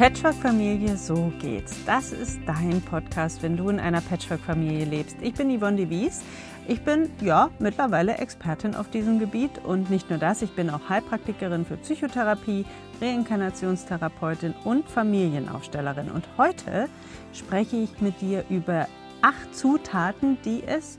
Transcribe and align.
Patchwork-Familie, 0.00 0.96
so 0.96 1.30
geht's. 1.40 1.76
Das 1.84 2.10
ist 2.10 2.40
dein 2.46 2.80
Podcast, 2.80 3.42
wenn 3.42 3.58
du 3.58 3.68
in 3.68 3.78
einer 3.78 4.00
Patchwork-Familie 4.00 4.86
lebst. 4.86 5.18
Ich 5.20 5.34
bin 5.34 5.54
Yvonne 5.54 5.76
de 5.76 5.90
Wies. 5.90 6.22
Ich 6.66 6.80
bin 6.80 7.10
ja 7.20 7.50
mittlerweile 7.58 8.16
Expertin 8.16 8.74
auf 8.74 8.88
diesem 8.88 9.18
Gebiet 9.18 9.50
und 9.62 9.90
nicht 9.90 10.08
nur 10.08 10.18
das, 10.18 10.40
ich 10.40 10.52
bin 10.52 10.70
auch 10.70 10.88
Heilpraktikerin 10.88 11.66
für 11.66 11.76
Psychotherapie, 11.76 12.64
Reinkarnationstherapeutin 13.02 14.54
und 14.64 14.88
Familienaufstellerin. 14.88 16.10
Und 16.10 16.26
heute 16.38 16.88
spreche 17.34 17.76
ich 17.76 18.00
mit 18.00 18.22
dir 18.22 18.46
über 18.48 18.86
acht 19.20 19.54
Zutaten, 19.54 20.38
die 20.46 20.62
es 20.66 20.96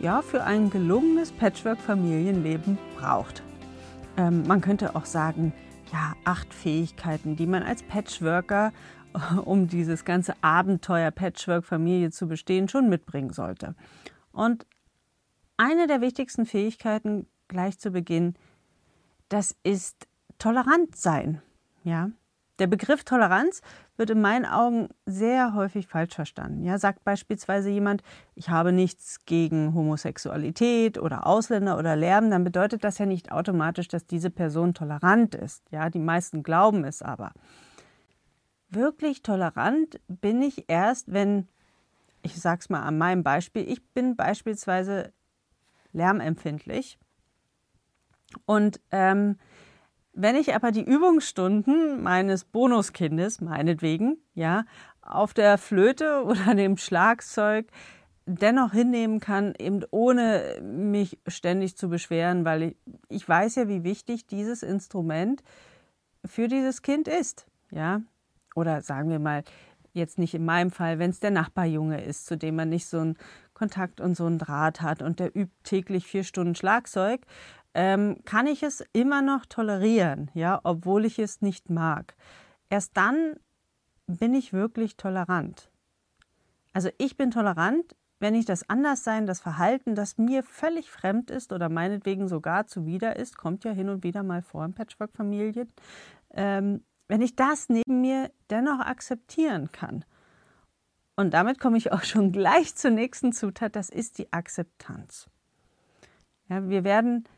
ja 0.00 0.22
für 0.22 0.44
ein 0.44 0.70
gelungenes 0.70 1.32
Patchwork-Familienleben 1.32 2.78
braucht. 2.98 3.42
Ähm, 4.16 4.44
man 4.46 4.62
könnte 4.62 4.96
auch 4.96 5.04
sagen, 5.04 5.52
ja, 5.92 6.14
acht 6.24 6.52
Fähigkeiten, 6.52 7.36
die 7.36 7.46
man 7.46 7.62
als 7.62 7.82
Patchworker, 7.82 8.72
um 9.44 9.68
dieses 9.68 10.04
ganze 10.04 10.34
Abenteuer 10.42 11.10
Patchwork-Familie 11.10 12.10
zu 12.10 12.28
bestehen, 12.28 12.68
schon 12.68 12.88
mitbringen 12.88 13.32
sollte. 13.32 13.74
Und 14.32 14.66
eine 15.56 15.86
der 15.86 16.00
wichtigsten 16.00 16.46
Fähigkeiten 16.46 17.26
gleich 17.48 17.78
zu 17.78 17.90
Beginn, 17.90 18.34
das 19.28 19.56
ist 19.62 20.06
tolerant 20.38 20.96
sein. 20.96 21.42
Ja, 21.84 22.10
der 22.58 22.66
Begriff 22.66 23.04
Toleranz 23.04 23.62
wird 23.98 24.10
in 24.10 24.20
meinen 24.20 24.46
Augen 24.46 24.88
sehr 25.06 25.54
häufig 25.54 25.88
falsch 25.88 26.14
verstanden. 26.14 26.64
Ja, 26.64 26.78
sagt 26.78 27.04
beispielsweise 27.04 27.68
jemand, 27.68 28.02
ich 28.34 28.48
habe 28.48 28.72
nichts 28.72 29.24
gegen 29.26 29.74
Homosexualität 29.74 30.98
oder 30.98 31.26
Ausländer 31.26 31.78
oder 31.78 31.96
Lärm, 31.96 32.30
dann 32.30 32.44
bedeutet 32.44 32.84
das 32.84 32.98
ja 32.98 33.06
nicht 33.06 33.32
automatisch, 33.32 33.88
dass 33.88 34.06
diese 34.06 34.30
Person 34.30 34.72
tolerant 34.72 35.34
ist. 35.34 35.64
Ja, 35.70 35.90
die 35.90 35.98
meisten 35.98 36.42
glauben 36.42 36.84
es 36.84 37.02
aber. 37.02 37.32
Wirklich 38.70 39.22
tolerant 39.22 40.00
bin 40.06 40.42
ich 40.42 40.66
erst, 40.68 41.12
wenn, 41.12 41.48
ich 42.22 42.40
sage 42.40 42.60
es 42.60 42.68
mal 42.68 42.82
an 42.82 42.98
meinem 42.98 43.24
Beispiel, 43.24 43.68
ich 43.68 43.84
bin 43.92 44.14
beispielsweise 44.14 45.12
lärmempfindlich 45.92 46.98
und 48.44 48.80
ähm, 48.90 49.36
wenn 50.20 50.34
ich 50.34 50.52
aber 50.54 50.72
die 50.72 50.82
Übungsstunden 50.82 52.02
meines 52.02 52.44
Bonuskindes, 52.44 53.40
meinetwegen, 53.40 54.18
ja, 54.34 54.64
auf 55.00 55.32
der 55.32 55.58
Flöte 55.58 56.24
oder 56.26 56.54
dem 56.54 56.76
Schlagzeug 56.76 57.66
dennoch 58.26 58.72
hinnehmen 58.72 59.20
kann, 59.20 59.54
eben 59.58 59.84
ohne 59.90 60.60
mich 60.60 61.18
ständig 61.28 61.76
zu 61.76 61.88
beschweren, 61.88 62.44
weil 62.44 62.62
ich, 62.62 62.76
ich 63.08 63.28
weiß 63.28 63.54
ja, 63.54 63.68
wie 63.68 63.84
wichtig 63.84 64.26
dieses 64.26 64.62
Instrument 64.62 65.42
für 66.24 66.48
dieses 66.48 66.82
Kind 66.82 67.06
ist, 67.08 67.46
ja. 67.70 68.02
Oder 68.56 68.82
sagen 68.82 69.08
wir 69.10 69.20
mal, 69.20 69.44
jetzt 69.92 70.18
nicht 70.18 70.34
in 70.34 70.44
meinem 70.44 70.72
Fall, 70.72 70.98
wenn 70.98 71.10
es 71.10 71.20
der 71.20 71.30
Nachbarjunge 71.30 72.02
ist, 72.02 72.26
zu 72.26 72.36
dem 72.36 72.56
man 72.56 72.68
nicht 72.68 72.86
so 72.86 72.98
einen 72.98 73.16
Kontakt 73.54 74.00
und 74.00 74.16
so 74.16 74.26
einen 74.26 74.38
Draht 74.38 74.80
hat 74.80 75.00
und 75.00 75.20
der 75.20 75.36
übt 75.36 75.52
täglich 75.62 76.06
vier 76.06 76.24
Stunden 76.24 76.54
Schlagzeug, 76.54 77.20
ähm, 77.78 78.16
kann 78.24 78.48
ich 78.48 78.64
es 78.64 78.84
immer 78.92 79.22
noch 79.22 79.46
tolerieren, 79.46 80.32
ja, 80.34 80.60
obwohl 80.64 81.04
ich 81.04 81.20
es 81.20 81.42
nicht 81.42 81.70
mag. 81.70 82.16
Erst 82.70 82.96
dann 82.96 83.36
bin 84.08 84.34
ich 84.34 84.52
wirklich 84.52 84.96
tolerant. 84.96 85.70
Also 86.72 86.90
ich 86.98 87.16
bin 87.16 87.30
tolerant, 87.30 87.94
wenn 88.18 88.34
ich 88.34 88.46
das 88.46 88.68
Anderssein, 88.68 89.26
das 89.26 89.38
Verhalten, 89.38 89.94
das 89.94 90.18
mir 90.18 90.42
völlig 90.42 90.90
fremd 90.90 91.30
ist 91.30 91.52
oder 91.52 91.68
meinetwegen 91.68 92.26
sogar 92.26 92.66
zuwider 92.66 93.14
ist, 93.14 93.36
kommt 93.38 93.62
ja 93.62 93.70
hin 93.70 93.90
und 93.90 94.02
wieder 94.02 94.24
mal 94.24 94.42
vor 94.42 94.64
in 94.64 94.74
Patchwork-Familien, 94.74 95.72
ähm, 96.34 96.82
wenn 97.06 97.22
ich 97.22 97.36
das 97.36 97.68
neben 97.68 98.00
mir 98.00 98.32
dennoch 98.50 98.80
akzeptieren 98.80 99.70
kann. 99.70 100.04
Und 101.14 101.32
damit 101.32 101.60
komme 101.60 101.78
ich 101.78 101.92
auch 101.92 102.02
schon 102.02 102.32
gleich 102.32 102.74
zur 102.74 102.90
nächsten 102.90 103.32
Zutat, 103.32 103.76
das 103.76 103.88
ist 103.88 104.18
die 104.18 104.32
Akzeptanz. 104.32 105.28
Ja, 106.48 106.68
wir 106.68 106.82
werden 106.82 107.28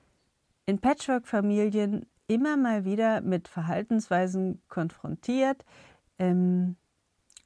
in 0.71 0.79
Patchwork-Familien 0.79 2.07
immer 2.29 2.57
mal 2.57 2.85
wieder 2.85 3.21
mit 3.23 3.49
Verhaltensweisen 3.49 4.63
konfrontiert, 4.69 5.65
ähm, 6.19 6.77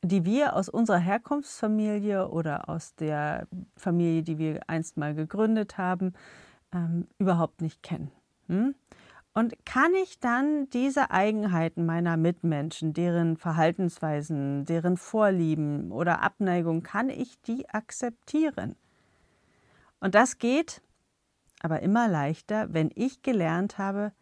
die 0.02 0.26
wir 0.26 0.54
aus 0.54 0.68
unserer 0.68 0.98
Herkunftsfamilie 0.98 2.28
oder 2.28 2.68
aus 2.68 2.94
der 2.94 3.48
Familie, 3.76 4.22
die 4.22 4.36
wir 4.36 4.60
einst 4.66 4.98
mal 4.98 5.14
gegründet 5.14 5.78
haben, 5.78 6.12
ähm, 6.72 7.08
überhaupt 7.18 7.62
nicht 7.62 7.82
kennen. 7.82 8.10
Hm? 8.48 8.74
Und 9.32 9.54
kann 9.64 9.94
ich 9.94 10.20
dann 10.20 10.68
diese 10.68 11.10
Eigenheiten 11.10 11.86
meiner 11.86 12.18
Mitmenschen, 12.18 12.92
deren 12.92 13.38
Verhaltensweisen, 13.38 14.66
deren 14.66 14.98
Vorlieben 14.98 15.92
oder 15.92 16.22
Abneigung, 16.22 16.82
kann 16.82 17.08
ich 17.08 17.40
die 17.40 17.70
akzeptieren? 17.70 18.76
Und 19.98 20.14
das 20.14 20.36
geht 20.36 20.82
aber 21.64 21.80
immer 21.80 22.08
leichter, 22.08 22.75
wenn 22.75 22.91
ich 22.94 23.22
gelernt 23.22 23.78
habe, 23.78 24.12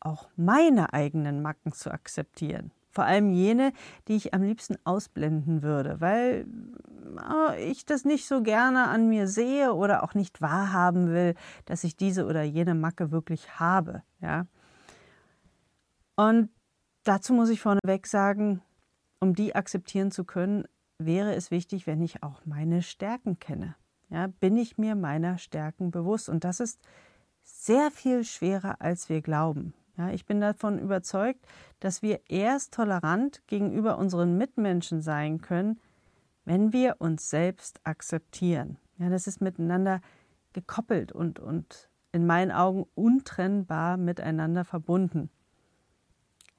auch 0.00 0.28
meine 0.36 0.92
eigenen 0.92 1.40
Macken 1.40 1.72
zu 1.72 1.90
akzeptieren. 1.90 2.72
Vor 2.90 3.04
allem 3.04 3.30
jene, 3.30 3.72
die 4.06 4.16
ich 4.16 4.34
am 4.34 4.42
liebsten 4.42 4.76
ausblenden 4.84 5.62
würde, 5.62 6.00
weil 6.02 6.46
oh, 7.16 7.52
ich 7.58 7.86
das 7.86 8.04
nicht 8.04 8.26
so 8.26 8.42
gerne 8.42 8.88
an 8.88 9.08
mir 9.08 9.28
sehe 9.28 9.72
oder 9.72 10.02
auch 10.02 10.12
nicht 10.12 10.42
wahrhaben 10.42 11.08
will, 11.08 11.34
dass 11.64 11.84
ich 11.84 11.96
diese 11.96 12.26
oder 12.26 12.42
jene 12.42 12.74
Macke 12.74 13.10
wirklich 13.10 13.58
habe. 13.58 14.02
Ja? 14.20 14.46
Und 16.16 16.50
dazu 17.04 17.32
muss 17.32 17.48
ich 17.48 17.60
vorneweg 17.60 18.06
sagen, 18.06 18.60
um 19.20 19.34
die 19.34 19.54
akzeptieren 19.54 20.10
zu 20.10 20.24
können, 20.24 20.64
wäre 20.98 21.34
es 21.34 21.50
wichtig, 21.50 21.86
wenn 21.86 22.02
ich 22.02 22.22
auch 22.22 22.44
meine 22.44 22.82
Stärken 22.82 23.38
kenne 23.38 23.74
ja, 24.10 24.28
bin 24.40 24.56
ich 24.56 24.78
mir 24.78 24.94
meiner 24.94 25.38
Stärken 25.38 25.90
bewusst. 25.90 26.28
Und 26.28 26.44
das 26.44 26.60
ist 26.60 26.80
sehr 27.44 27.90
viel 27.90 28.24
schwerer, 28.24 28.80
als 28.80 29.08
wir 29.08 29.20
glauben. 29.20 29.74
Ja, 29.96 30.10
ich 30.10 30.26
bin 30.26 30.40
davon 30.40 30.78
überzeugt, 30.78 31.44
dass 31.80 32.02
wir 32.02 32.20
erst 32.28 32.72
tolerant 32.72 33.42
gegenüber 33.48 33.98
unseren 33.98 34.38
Mitmenschen 34.38 35.02
sein 35.02 35.40
können, 35.40 35.80
wenn 36.44 36.72
wir 36.72 36.96
uns 37.00 37.28
selbst 37.28 37.80
akzeptieren. 37.84 38.78
Ja, 38.98 39.10
das 39.10 39.26
ist 39.26 39.40
miteinander 39.40 40.00
gekoppelt 40.52 41.12
und, 41.12 41.40
und 41.40 41.90
in 42.12 42.26
meinen 42.26 42.52
Augen 42.52 42.86
untrennbar 42.94 43.96
miteinander 43.96 44.64
verbunden. 44.64 45.30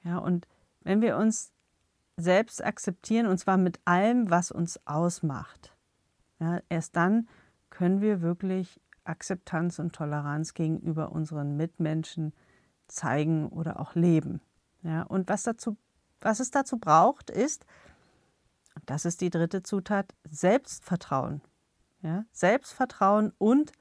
Ja, 0.03 0.17
und 0.17 0.47
wenn 0.81 1.01
wir 1.01 1.17
uns 1.17 1.51
selbst 2.17 2.63
akzeptieren, 2.63 3.25
und 3.25 3.37
zwar 3.37 3.57
mit 3.57 3.79
allem, 3.85 4.29
was 4.29 4.51
uns 4.51 4.85
ausmacht, 4.85 5.75
ja, 6.39 6.59
erst 6.69 6.95
dann 6.95 7.27
können 7.69 8.01
wir 8.01 8.21
wirklich 8.21 8.79
Akzeptanz 9.03 9.79
und 9.79 9.93
Toleranz 9.93 10.53
gegenüber 10.53 11.11
unseren 11.11 11.57
Mitmenschen 11.57 12.33
zeigen 12.87 13.47
oder 13.49 13.79
auch 13.79 13.95
leben. 13.95 14.41
Ja, 14.83 15.03
und 15.03 15.29
was, 15.29 15.43
dazu, 15.43 15.77
was 16.21 16.39
es 16.39 16.51
dazu 16.51 16.77
braucht, 16.77 17.29
ist, 17.29 17.65
das 18.85 19.05
ist 19.05 19.21
die 19.21 19.29
dritte 19.29 19.63
Zutat, 19.63 20.13
Selbstvertrauen. 20.29 21.41
Ja, 22.01 22.25
Selbstvertrauen 22.31 23.33
und 23.37 23.71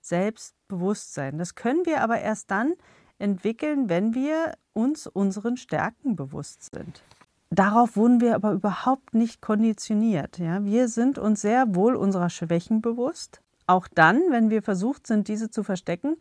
Selbstbewusstsein. 0.00 1.38
Das 1.38 1.54
können 1.54 1.86
wir 1.86 2.02
aber 2.02 2.20
erst 2.20 2.50
dann 2.50 2.74
entwickeln, 3.18 3.88
wenn 3.88 4.14
wir 4.14 4.54
uns 4.72 5.06
unseren 5.06 5.56
Stärken 5.56 6.16
bewusst 6.16 6.70
sind. 6.74 7.02
Darauf 7.50 7.96
wurden 7.96 8.20
wir 8.20 8.36
aber 8.36 8.52
überhaupt 8.52 9.12
nicht 9.12 9.42
konditioniert. 9.42 10.38
Ja? 10.38 10.64
Wir 10.64 10.88
sind 10.88 11.18
uns 11.18 11.40
sehr 11.40 11.74
wohl 11.74 11.96
unserer 11.96 12.30
Schwächen 12.30 12.80
bewusst, 12.80 13.42
auch 13.66 13.88
dann, 13.88 14.20
wenn 14.30 14.50
wir 14.50 14.62
versucht 14.62 15.06
sind, 15.06 15.26
diese 15.26 15.50
zu 15.50 15.64
verstecken. 15.64 16.16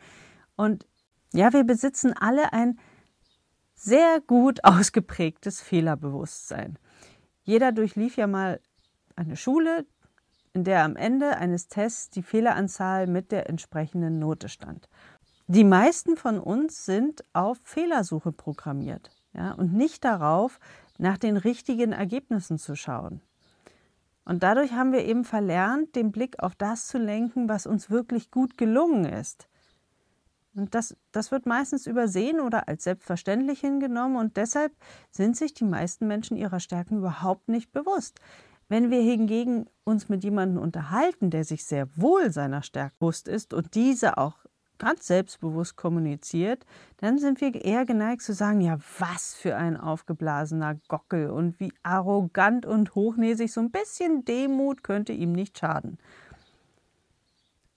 Und 0.55 0.87
ja, 1.31 1.53
wir 1.53 1.63
besitzen 1.63 2.13
alle 2.13 2.51
ein 2.53 2.79
sehr 3.75 4.21
gut 4.25 4.63
ausgeprägtes 4.63 5.61
Fehlerbewusstsein. 5.61 6.79
Jeder 7.43 7.71
durchlief 7.71 8.17
ja 8.17 8.25
mal 8.25 8.59
eine 9.15 9.35
Schule, 9.35 9.85
in 10.53 10.63
der 10.63 10.83
am 10.83 10.95
Ende 10.95 11.37
eines 11.37 11.67
Tests 11.67 12.09
die 12.09 12.23
Fehleranzahl 12.23 13.05
mit 13.05 13.31
der 13.31 13.49
entsprechenden 13.49 14.17
Note 14.17 14.49
stand. 14.49 14.89
Die 15.47 15.63
meisten 15.63 16.17
von 16.17 16.39
uns 16.39 16.85
sind 16.85 17.23
auf 17.33 17.59
Fehlersuche 17.63 18.31
programmiert 18.31 19.11
ja, 19.33 19.51
und 19.51 19.73
nicht 19.73 20.05
darauf, 20.05 20.59
nach 20.99 21.17
den 21.17 21.37
richtigen 21.37 21.91
Ergebnissen 21.91 22.57
zu 22.59 22.75
schauen. 22.75 23.21
Und 24.25 24.43
dadurch 24.43 24.73
haben 24.73 24.91
wir 24.91 25.05
eben 25.05 25.23
verlernt, 25.23 25.95
den 25.95 26.11
Blick 26.11 26.43
auf 26.43 26.53
das 26.53 26.87
zu 26.87 26.99
lenken, 26.99 27.49
was 27.49 27.65
uns 27.65 27.89
wirklich 27.89 28.29
gut 28.29 28.57
gelungen 28.57 29.05
ist. 29.05 29.47
Und 30.53 30.75
das, 30.75 30.95
das 31.11 31.31
wird 31.31 31.45
meistens 31.45 31.87
übersehen 31.87 32.39
oder 32.39 32.67
als 32.67 32.83
selbstverständlich 32.83 33.61
hingenommen 33.61 34.17
und 34.17 34.35
deshalb 34.37 34.73
sind 35.09 35.37
sich 35.37 35.53
die 35.53 35.63
meisten 35.63 36.07
Menschen 36.07 36.37
ihrer 36.37 36.59
Stärken 36.59 36.97
überhaupt 36.97 37.47
nicht 37.47 37.71
bewusst. 37.71 38.19
Wenn 38.67 38.91
wir 38.91 39.01
hingegen 39.01 39.67
uns 39.83 40.09
mit 40.09 40.23
jemandem 40.23 40.61
unterhalten, 40.61 41.31
der 41.31 41.43
sich 41.43 41.65
sehr 41.65 41.87
wohl 41.95 42.31
seiner 42.31 42.61
Stärke 42.61 42.95
bewusst 42.99 43.27
ist 43.27 43.53
und 43.53 43.73
diese 43.73 44.17
auch 44.17 44.37
ganz 44.79 45.05
selbstbewusst 45.05 45.75
kommuniziert, 45.75 46.65
dann 46.97 47.19
sind 47.19 47.41
wir 47.41 47.53
eher 47.53 47.85
geneigt 47.85 48.23
zu 48.23 48.33
sagen, 48.33 48.61
ja, 48.61 48.79
was 48.97 49.35
für 49.35 49.55
ein 49.55 49.77
aufgeblasener 49.77 50.79
Gockel 50.87 51.29
und 51.29 51.59
wie 51.59 51.71
arrogant 51.83 52.65
und 52.65 52.95
hochnäsig, 52.95 53.51
so 53.51 53.61
ein 53.61 53.71
bisschen 53.71 54.25
Demut 54.25 54.83
könnte 54.83 55.13
ihm 55.13 55.33
nicht 55.33 55.59
schaden. 55.59 55.99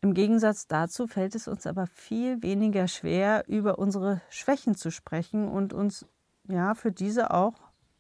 Im 0.01 0.15
Gegensatz 0.15 0.67
dazu 0.67 1.07
fällt 1.07 1.37
es 1.37 1.47
uns 1.47 1.67
aber 1.67 1.87
viel 1.87 2.43
weniger 2.43 2.89
schwer, 2.89 3.45
über 3.47 3.79
unsere 3.79 4.21
Schwächen 4.31 4.75
zu 4.75 4.91
sprechen 4.91 5.47
und 5.47 5.73
uns 5.73 6.07
ja 6.49 6.75
für 6.75 6.91
diese 6.91 7.31
auch 7.31 7.55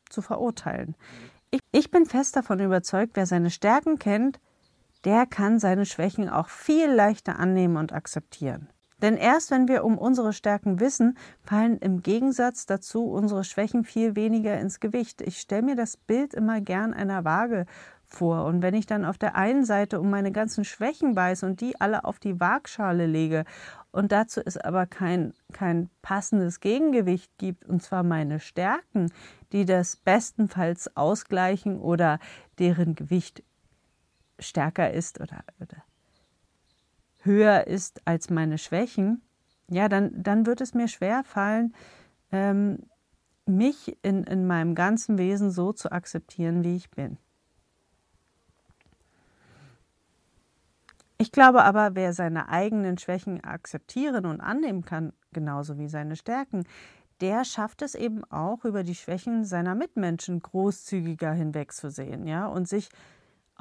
zu 0.08 0.20
verurteilen. 0.20 0.96
Ich, 1.52 1.60
ich 1.70 1.90
bin 1.90 2.06
fest 2.06 2.34
davon 2.34 2.58
überzeugt, 2.58 3.12
wer 3.14 3.26
seine 3.26 3.50
Stärken 3.50 4.00
kennt, 4.00 4.40
der 5.04 5.26
kann 5.26 5.58
seine 5.58 5.86
Schwächen 5.86 6.28
auch 6.28 6.48
viel 6.48 6.90
leichter 6.90 7.38
annehmen 7.38 7.76
und 7.76 7.92
akzeptieren. 7.92 8.68
Denn 9.02 9.16
erst 9.16 9.50
wenn 9.50 9.68
wir 9.68 9.84
um 9.84 9.98
unsere 9.98 10.32
Stärken 10.32 10.80
wissen, 10.80 11.18
fallen 11.42 11.76
im 11.78 12.02
Gegensatz 12.02 12.66
dazu 12.66 13.04
unsere 13.04 13.44
Schwächen 13.44 13.84
viel 13.84 14.16
weniger 14.16 14.58
ins 14.58 14.80
Gewicht. 14.80 15.20
Ich 15.20 15.40
stelle 15.40 15.62
mir 15.62 15.76
das 15.76 15.96
Bild 15.96 16.32
immer 16.32 16.60
gern 16.60 16.94
einer 16.94 17.24
Waage 17.24 17.66
vor. 18.06 18.44
Und 18.44 18.62
wenn 18.62 18.74
ich 18.74 18.86
dann 18.86 19.04
auf 19.04 19.18
der 19.18 19.34
einen 19.34 19.64
Seite 19.64 20.00
um 20.00 20.08
meine 20.08 20.32
ganzen 20.32 20.64
Schwächen 20.64 21.16
weiß 21.16 21.42
und 21.42 21.60
die 21.60 21.80
alle 21.80 22.04
auf 22.04 22.18
die 22.18 22.38
Waagschale 22.38 23.06
lege 23.06 23.44
und 23.90 24.12
dazu 24.12 24.40
es 24.44 24.56
aber 24.56 24.86
kein, 24.86 25.34
kein 25.52 25.90
passendes 26.02 26.60
Gegengewicht 26.60 27.30
gibt, 27.38 27.66
und 27.66 27.82
zwar 27.82 28.02
meine 28.02 28.38
Stärken, 28.38 29.10
die 29.52 29.64
das 29.64 29.96
bestenfalls 29.96 30.96
ausgleichen 30.96 31.80
oder 31.80 32.18
deren 32.58 32.94
Gewicht 32.94 33.42
stärker 34.38 34.92
ist 34.92 35.20
oder, 35.20 35.44
oder 35.60 35.81
höher 37.24 37.66
ist 37.66 38.00
als 38.06 38.30
meine 38.30 38.58
Schwächen, 38.58 39.22
ja, 39.68 39.88
dann, 39.88 40.22
dann 40.22 40.46
wird 40.46 40.60
es 40.60 40.74
mir 40.74 40.88
schwer 40.88 41.24
fallen, 41.24 41.74
ähm, 42.30 42.78
mich 43.46 43.96
in, 44.02 44.24
in 44.24 44.46
meinem 44.46 44.74
ganzen 44.74 45.18
Wesen 45.18 45.50
so 45.50 45.72
zu 45.72 45.90
akzeptieren, 45.90 46.62
wie 46.64 46.76
ich 46.76 46.90
bin. 46.90 47.18
Ich 51.18 51.30
glaube 51.30 51.62
aber, 51.62 51.94
wer 51.94 52.12
seine 52.12 52.48
eigenen 52.48 52.98
Schwächen 52.98 53.42
akzeptieren 53.44 54.26
und 54.26 54.40
annehmen 54.40 54.84
kann, 54.84 55.12
genauso 55.32 55.78
wie 55.78 55.88
seine 55.88 56.16
Stärken, 56.16 56.64
der 57.20 57.44
schafft 57.44 57.82
es 57.82 57.94
eben 57.94 58.24
auch, 58.24 58.64
über 58.64 58.82
die 58.82 58.96
Schwächen 58.96 59.44
seiner 59.44 59.76
Mitmenschen 59.76 60.40
großzügiger 60.40 61.32
hinwegzusehen, 61.32 62.26
ja, 62.26 62.46
und 62.46 62.68
sich 62.68 62.88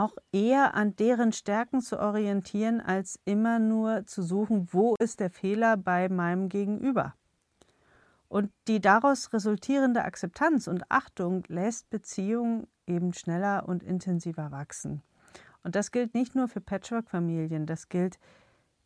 auch 0.02 0.16
eher 0.32 0.74
an 0.74 0.96
deren 0.96 1.32
Stärken 1.32 1.80
zu 1.80 2.00
orientieren, 2.00 2.82
als 2.82 3.20
immer 3.24 3.60
nur 3.60 4.06
zu 4.08 4.24
suchen, 4.24 4.68
wo 4.72 4.96
ist 5.00 5.20
der 5.20 5.30
Fehler 5.30 5.78
bei 5.78 6.10
meinem 6.10 6.50
Gegenüber. 6.50 7.14
Und 8.28 8.52
die 8.68 8.82
daraus 8.82 9.32
resultierende 9.32 10.04
Akzeptanz 10.04 10.68
und 10.68 10.84
Achtung 10.90 11.44
lässt 11.48 11.90
Beziehungen 11.92 12.66
eben 12.88 13.14
schneller 13.14 13.68
und 13.68 13.84
intensiver 13.84 14.52
wachsen. 14.52 15.04
Und 15.64 15.76
das 15.76 15.92
gilt 15.92 16.16
nicht 16.16 16.34
nur 16.34 16.48
für 16.48 16.62
Patchwork-Familien, 16.62 17.68
das 17.68 17.88
gilt, 17.88 18.18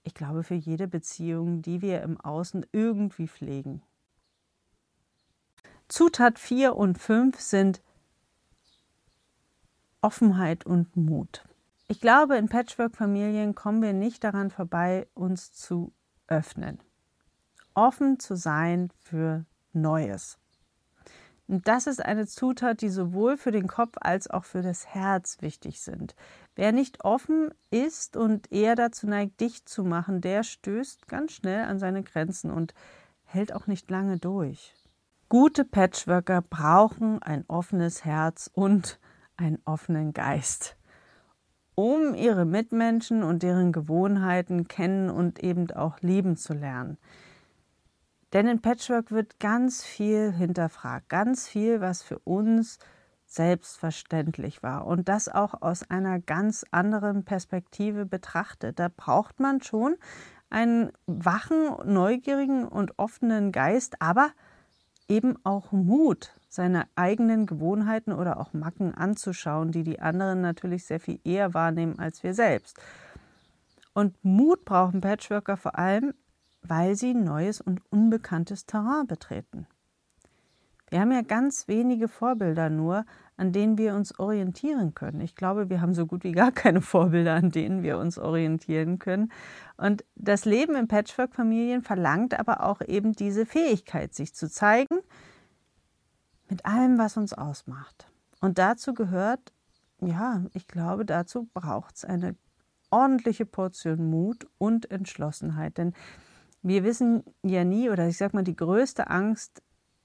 ich 0.03 0.13
glaube, 0.13 0.43
für 0.43 0.55
jede 0.55 0.87
Beziehung, 0.87 1.61
die 1.61 1.81
wir 1.81 2.01
im 2.01 2.19
Außen 2.19 2.65
irgendwie 2.73 3.27
pflegen. 3.27 3.81
Zutat 5.87 6.39
4 6.39 6.75
und 6.75 6.97
5 6.97 7.39
sind 7.39 7.81
Offenheit 10.01 10.65
und 10.65 10.95
Mut. 10.95 11.43
Ich 11.87 12.01
glaube, 12.01 12.37
in 12.37 12.49
Patchwork-Familien 12.49 13.53
kommen 13.53 13.81
wir 13.81 13.93
nicht 13.93 14.23
daran 14.23 14.49
vorbei, 14.49 15.07
uns 15.13 15.53
zu 15.53 15.93
öffnen. 16.27 16.79
Offen 17.73 18.19
zu 18.19 18.35
sein 18.35 18.89
für 18.99 19.45
Neues. 19.73 20.37
Und 21.47 21.67
das 21.67 21.85
ist 21.85 22.03
eine 22.03 22.25
Zutat, 22.25 22.81
die 22.81 22.89
sowohl 22.89 23.37
für 23.37 23.51
den 23.51 23.67
Kopf 23.67 23.97
als 24.01 24.29
auch 24.29 24.45
für 24.45 24.63
das 24.63 24.87
Herz 24.87 25.37
wichtig 25.41 25.81
sind. 25.81 26.15
Wer 26.55 26.71
nicht 26.71 27.03
offen 27.03 27.51
ist 27.69 28.17
und 28.17 28.51
eher 28.51 28.75
dazu 28.75 29.05
neigt, 29.07 29.39
dicht 29.39 29.69
zu 29.69 29.83
machen, 29.83 30.21
der 30.21 30.43
stößt 30.43 31.07
ganz 31.07 31.33
schnell 31.33 31.65
an 31.65 31.77
seine 31.77 32.01
Grenzen 32.01 32.49
und 32.49 32.73
hält 33.25 33.53
auch 33.53 33.67
nicht 33.67 33.91
lange 33.91 34.17
durch. 34.17 34.73
Gute 35.29 35.65
Patchworker 35.65 36.41
brauchen 36.41 37.21
ein 37.21 37.45
offenes 37.47 38.05
Herz 38.05 38.49
und 38.53 38.99
einen 39.37 39.59
offenen 39.65 40.13
Geist, 40.13 40.75
um 41.75 42.13
ihre 42.13 42.45
Mitmenschen 42.45 43.23
und 43.23 43.43
deren 43.43 43.71
Gewohnheiten 43.71 44.67
kennen 44.67 45.09
und 45.09 45.43
eben 45.43 45.71
auch 45.71 45.99
lieben 46.01 46.37
zu 46.37 46.53
lernen. 46.53 46.97
Denn 48.33 48.47
in 48.47 48.61
Patchwork 48.61 49.11
wird 49.11 49.39
ganz 49.39 49.83
viel 49.83 50.31
hinterfragt, 50.31 51.09
ganz 51.09 51.47
viel, 51.47 51.79
was 51.81 52.01
für 52.01 52.19
uns 52.19 52.79
selbstverständlich 53.25 54.63
war 54.63 54.85
und 54.87 55.09
das 55.09 55.29
auch 55.29 55.61
aus 55.61 55.89
einer 55.89 56.19
ganz 56.19 56.65
anderen 56.71 57.23
Perspektive 57.23 58.05
betrachtet. 58.05 58.79
Da 58.79 58.89
braucht 58.95 59.39
man 59.39 59.61
schon 59.61 59.95
einen 60.49 60.91
wachen, 61.05 61.75
neugierigen 61.85 62.67
und 62.67 62.97
offenen 62.99 63.51
Geist, 63.51 64.01
aber 64.01 64.31
eben 65.07 65.35
auch 65.43 65.71
Mut, 65.71 66.35
seine 66.55 66.87
eigenen 66.95 67.45
Gewohnheiten 67.45 68.11
oder 68.11 68.39
auch 68.39 68.53
Macken 68.53 68.93
anzuschauen, 68.95 69.71
die 69.71 69.83
die 69.83 69.99
anderen 69.99 70.41
natürlich 70.41 70.85
sehr 70.85 70.99
viel 70.99 71.19
eher 71.23 71.53
wahrnehmen 71.53 71.99
als 71.99 72.23
wir 72.23 72.33
selbst. 72.33 72.79
Und 73.93 74.15
Mut 74.23 74.65
brauchen 74.65 75.01
Patchworker 75.01 75.57
vor 75.57 75.77
allem, 75.77 76.13
weil 76.61 76.95
sie 76.95 77.13
neues 77.13 77.61
und 77.61 77.81
unbekanntes 77.91 78.65
Terrain 78.65 79.07
betreten. 79.07 79.67
Wir 80.89 80.99
haben 81.01 81.11
ja 81.11 81.21
ganz 81.21 81.67
wenige 81.67 82.07
Vorbilder 82.07 82.69
nur, 82.69 83.05
an 83.37 83.51
denen 83.51 83.77
wir 83.77 83.95
uns 83.95 84.17
orientieren 84.19 84.93
können. 84.93 85.19
Ich 85.19 85.35
glaube, 85.35 85.69
wir 85.69 85.81
haben 85.81 85.93
so 85.93 86.05
gut 86.05 86.23
wie 86.23 86.31
gar 86.31 86.51
keine 86.51 86.81
Vorbilder, 86.81 87.33
an 87.33 87.51
denen 87.51 87.83
wir 87.83 87.97
uns 87.97 88.17
orientieren 88.17 88.99
können. 88.99 89.31
Und 89.77 90.05
das 90.15 90.45
Leben 90.45 90.75
in 90.75 90.87
Patchwork-Familien 90.87 91.81
verlangt 91.81 92.39
aber 92.39 92.63
auch 92.63 92.81
eben 92.81 93.13
diese 93.13 93.45
Fähigkeit, 93.45 94.13
sich 94.13 94.33
zu 94.33 94.49
zeigen, 94.49 94.99
mit 96.49 96.65
allem, 96.65 96.97
was 96.97 97.17
uns 97.17 97.33
ausmacht. 97.33 98.07
Und 98.41 98.57
dazu 98.57 98.93
gehört, 98.93 99.53
ja, 100.01 100.43
ich 100.53 100.67
glaube, 100.67 101.05
dazu 101.05 101.49
braucht 101.53 101.95
es 101.95 102.05
eine 102.05 102.35
ordentliche 102.89 103.45
Portion 103.45 104.09
Mut 104.09 104.47
und 104.57 104.91
Entschlossenheit. 104.91 105.77
Denn 105.77 105.93
wir 106.61 106.83
wissen 106.83 107.23
ja 107.43 107.63
nie, 107.63 107.89
oder 107.89 108.07
ich 108.07 108.17
sage 108.17 108.35
mal, 108.35 108.43
die 108.43 108.55
größte 108.55 109.09
Angst 109.09 109.61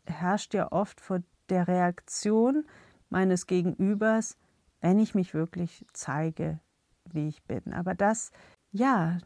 herrscht 0.06 0.54
ja 0.54 0.73
oft 0.73 1.00
vor 1.00 1.23
der 1.49 1.68
Reaktion 1.68 2.64
meines 3.09 3.47
Gegenübers, 3.47 4.37
wenn 4.80 4.99
ich 4.99 5.14
mich 5.14 5.35
wirklich 5.35 5.85
zeige, 5.92 6.61
wie 7.04 7.28
ich 7.28 7.42
bin. 7.44 7.73
Aber 7.75 7.94
das, 7.94 8.30
ja, 8.73 9.18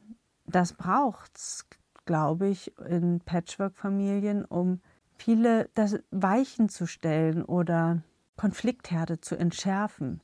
das 0.47 0.73
braucht 0.73 1.37
es, 1.37 1.67
glaube 2.07 2.49
ich, 2.49 2.77
in 2.79 3.21
Patchwork-Familien, 3.21 4.45
um 4.45 4.81
viele 5.17 5.71
das 5.75 5.99
Weichen 6.11 6.69
zu 6.69 6.87
stellen 6.87 7.45
oder 7.45 8.03
Konfliktherde 8.37 9.21
zu 9.21 9.37
entschärfen, 9.37 10.21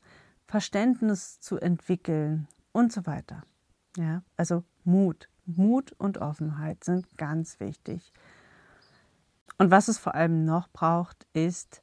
Verständnis 0.47 1.40
zu 1.40 1.59
entwickeln 1.59 2.49
und 2.73 2.92
so 2.92 3.06
weiter. 3.06 3.42
Ja, 3.97 4.23
also 4.37 4.64
Mut, 4.85 5.28
Mut 5.47 5.92
und 5.92 6.18
Offenheit 6.18 6.85
sind 6.85 7.16
ganz 7.16 7.61
wichtig. 7.61 8.12
Und 9.59 9.70
was 9.70 9.88
es 9.88 9.99
vor 9.99 10.14
allem 10.14 10.44
noch 10.44 10.68
braucht, 10.68 11.26
ist 11.32 11.82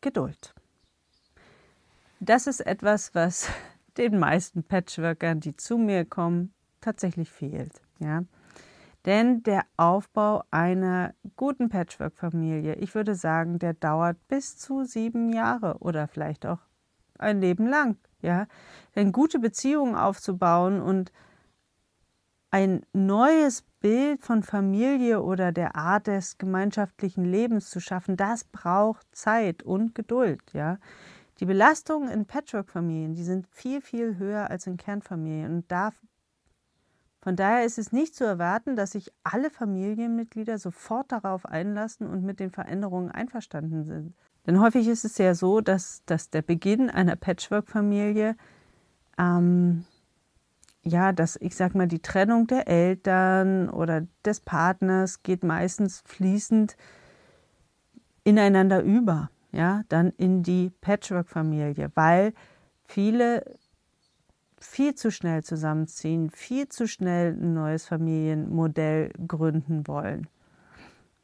Geduld. 0.00 0.54
Das 2.20 2.46
ist 2.46 2.60
etwas, 2.60 3.14
was 3.14 3.48
den 3.96 4.18
meisten 4.18 4.62
Patchworkern, 4.62 5.40
die 5.40 5.56
zu 5.56 5.78
mir 5.78 6.04
kommen, 6.04 6.52
tatsächlich 6.80 7.30
fehlt. 7.30 7.80
Ja? 7.98 8.22
Denn 9.06 9.44
der 9.44 9.64
Aufbau 9.76 10.42
einer 10.50 11.14
guten 11.36 11.68
Patchwork-Familie, 11.68 12.74
ich 12.74 12.96
würde 12.96 13.14
sagen, 13.14 13.60
der 13.60 13.72
dauert 13.72 14.16
bis 14.26 14.58
zu 14.58 14.82
sieben 14.82 15.32
Jahre 15.32 15.78
oder 15.78 16.08
vielleicht 16.08 16.44
auch 16.44 16.58
ein 17.18 17.40
Leben 17.40 17.68
lang. 17.68 17.96
Ja? 18.20 18.48
Denn 18.96 19.12
gute 19.12 19.38
Beziehungen 19.38 19.94
aufzubauen 19.94 20.82
und 20.82 21.12
ein 22.50 22.84
neues 22.92 23.62
Bild 23.80 24.24
von 24.24 24.42
Familie 24.42 25.22
oder 25.22 25.52
der 25.52 25.76
Art 25.76 26.08
des 26.08 26.36
gemeinschaftlichen 26.38 27.24
Lebens 27.24 27.70
zu 27.70 27.78
schaffen, 27.78 28.16
das 28.16 28.42
braucht 28.42 29.06
Zeit 29.14 29.62
und 29.62 29.94
Geduld. 29.94 30.42
Ja? 30.52 30.78
Die 31.38 31.46
Belastungen 31.46 32.08
in 32.08 32.26
Patchwork-Familien, 32.26 33.14
die 33.14 33.22
sind 33.22 33.46
viel, 33.52 33.80
viel 33.80 34.16
höher 34.16 34.50
als 34.50 34.66
in 34.66 34.78
Kernfamilien 34.78 35.54
und 35.54 35.70
da 35.70 35.92
von 37.26 37.34
daher 37.34 37.64
ist 37.64 37.76
es 37.76 37.90
nicht 37.90 38.14
zu 38.14 38.22
erwarten, 38.22 38.76
dass 38.76 38.92
sich 38.92 39.12
alle 39.24 39.50
Familienmitglieder 39.50 40.58
sofort 40.58 41.10
darauf 41.10 41.44
einlassen 41.44 42.06
und 42.06 42.22
mit 42.22 42.38
den 42.38 42.52
Veränderungen 42.52 43.10
einverstanden 43.10 43.82
sind. 43.82 44.14
Denn 44.46 44.60
häufig 44.60 44.86
ist 44.86 45.04
es 45.04 45.18
ja 45.18 45.34
so, 45.34 45.60
dass, 45.60 46.04
dass 46.06 46.30
der 46.30 46.42
Beginn 46.42 46.88
einer 46.88 47.16
Patchwork-Familie 47.16 48.36
ähm, 49.18 49.86
ja, 50.82 51.10
das, 51.10 51.34
ich 51.40 51.56
sag 51.56 51.74
mal, 51.74 51.88
die 51.88 51.98
Trennung 51.98 52.46
der 52.46 52.68
Eltern 52.68 53.70
oder 53.70 54.06
des 54.24 54.38
Partners 54.38 55.24
geht 55.24 55.42
meistens 55.42 56.04
fließend 56.06 56.76
ineinander 58.22 58.84
über, 58.84 59.30
ja, 59.50 59.82
dann 59.88 60.12
in 60.16 60.44
die 60.44 60.70
Patchwork-Familie, 60.80 61.90
weil 61.96 62.34
viele 62.84 63.56
viel 64.58 64.94
zu 64.94 65.10
schnell 65.10 65.44
zusammenziehen, 65.44 66.30
viel 66.30 66.68
zu 66.68 66.88
schnell 66.88 67.32
ein 67.32 67.54
neues 67.54 67.86
Familienmodell 67.86 69.12
gründen 69.26 69.86
wollen. 69.86 70.28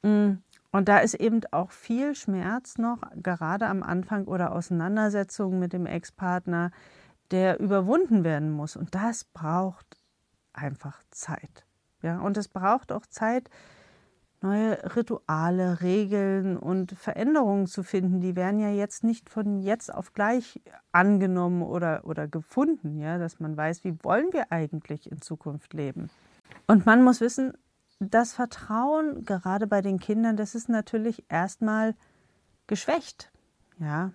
Mm, 0.02 0.38
und 0.70 0.88
da 0.88 0.98
ist 0.98 1.14
eben 1.14 1.40
auch 1.50 1.70
viel 1.70 2.14
Schmerz 2.14 2.78
noch, 2.78 2.98
gerade 3.16 3.66
am 3.66 3.82
Anfang 3.82 4.24
oder 4.26 4.52
Auseinandersetzungen 4.52 5.58
mit 5.58 5.72
dem 5.72 5.86
Ex-Partner, 5.86 6.70
der 7.30 7.60
überwunden 7.60 8.24
werden 8.24 8.50
muss. 8.50 8.76
Und 8.76 8.94
das 8.94 9.24
braucht 9.24 9.86
einfach 10.52 11.02
Zeit. 11.10 11.66
Ja, 12.02 12.20
und 12.20 12.36
es 12.36 12.48
braucht 12.48 12.90
auch 12.90 13.06
Zeit, 13.06 13.48
neue 14.42 14.96
Rituale, 14.96 15.80
Regeln 15.80 16.56
und 16.56 16.92
Veränderungen 16.92 17.66
zu 17.66 17.82
finden. 17.82 18.20
Die 18.20 18.36
werden 18.36 18.58
ja 18.58 18.70
jetzt 18.70 19.04
nicht 19.04 19.30
von 19.30 19.60
jetzt 19.60 19.92
auf 19.92 20.12
gleich 20.12 20.60
angenommen 20.90 21.62
oder, 21.62 22.02
oder 22.04 22.28
gefunden, 22.28 22.98
ja, 22.98 23.18
dass 23.18 23.40
man 23.40 23.56
weiß, 23.56 23.84
wie 23.84 23.96
wollen 24.02 24.32
wir 24.32 24.52
eigentlich 24.52 25.10
in 25.10 25.20
Zukunft 25.20 25.74
leben. 25.74 26.10
Und 26.66 26.86
man 26.86 27.02
muss 27.02 27.20
wissen, 27.20 27.52
das 28.00 28.32
Vertrauen, 28.32 29.24
gerade 29.24 29.66
bei 29.66 29.80
den 29.80 29.98
Kindern, 29.98 30.36
das 30.36 30.54
ist 30.54 30.68
natürlich 30.68 31.24
erstmal 31.28 31.94
geschwächt. 32.66 33.30
Ja. 33.78 34.12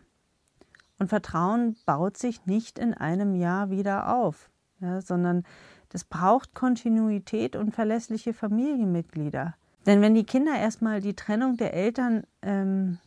Und 0.99 1.09
Vertrauen 1.09 1.75
baut 1.85 2.17
sich 2.17 2.45
nicht 2.45 2.79
in 2.79 2.93
einem 2.93 3.35
Jahr 3.35 3.69
wieder 3.69 4.15
auf, 4.15 4.49
ja, 4.79 5.01
sondern 5.01 5.43
das 5.89 6.03
braucht 6.03 6.53
Kontinuität 6.53 7.55
und 7.55 7.73
verlässliche 7.73 8.33
Familienmitglieder. 8.33 9.55
Denn 9.87 10.01
wenn 10.01 10.13
die 10.13 10.25
Kinder 10.25 10.55
erstmal 10.55 10.99
die 10.99 11.15
Trennung 11.15 11.55
der 11.55 11.73
Eltern 11.73 12.23
ähm, 12.41 12.99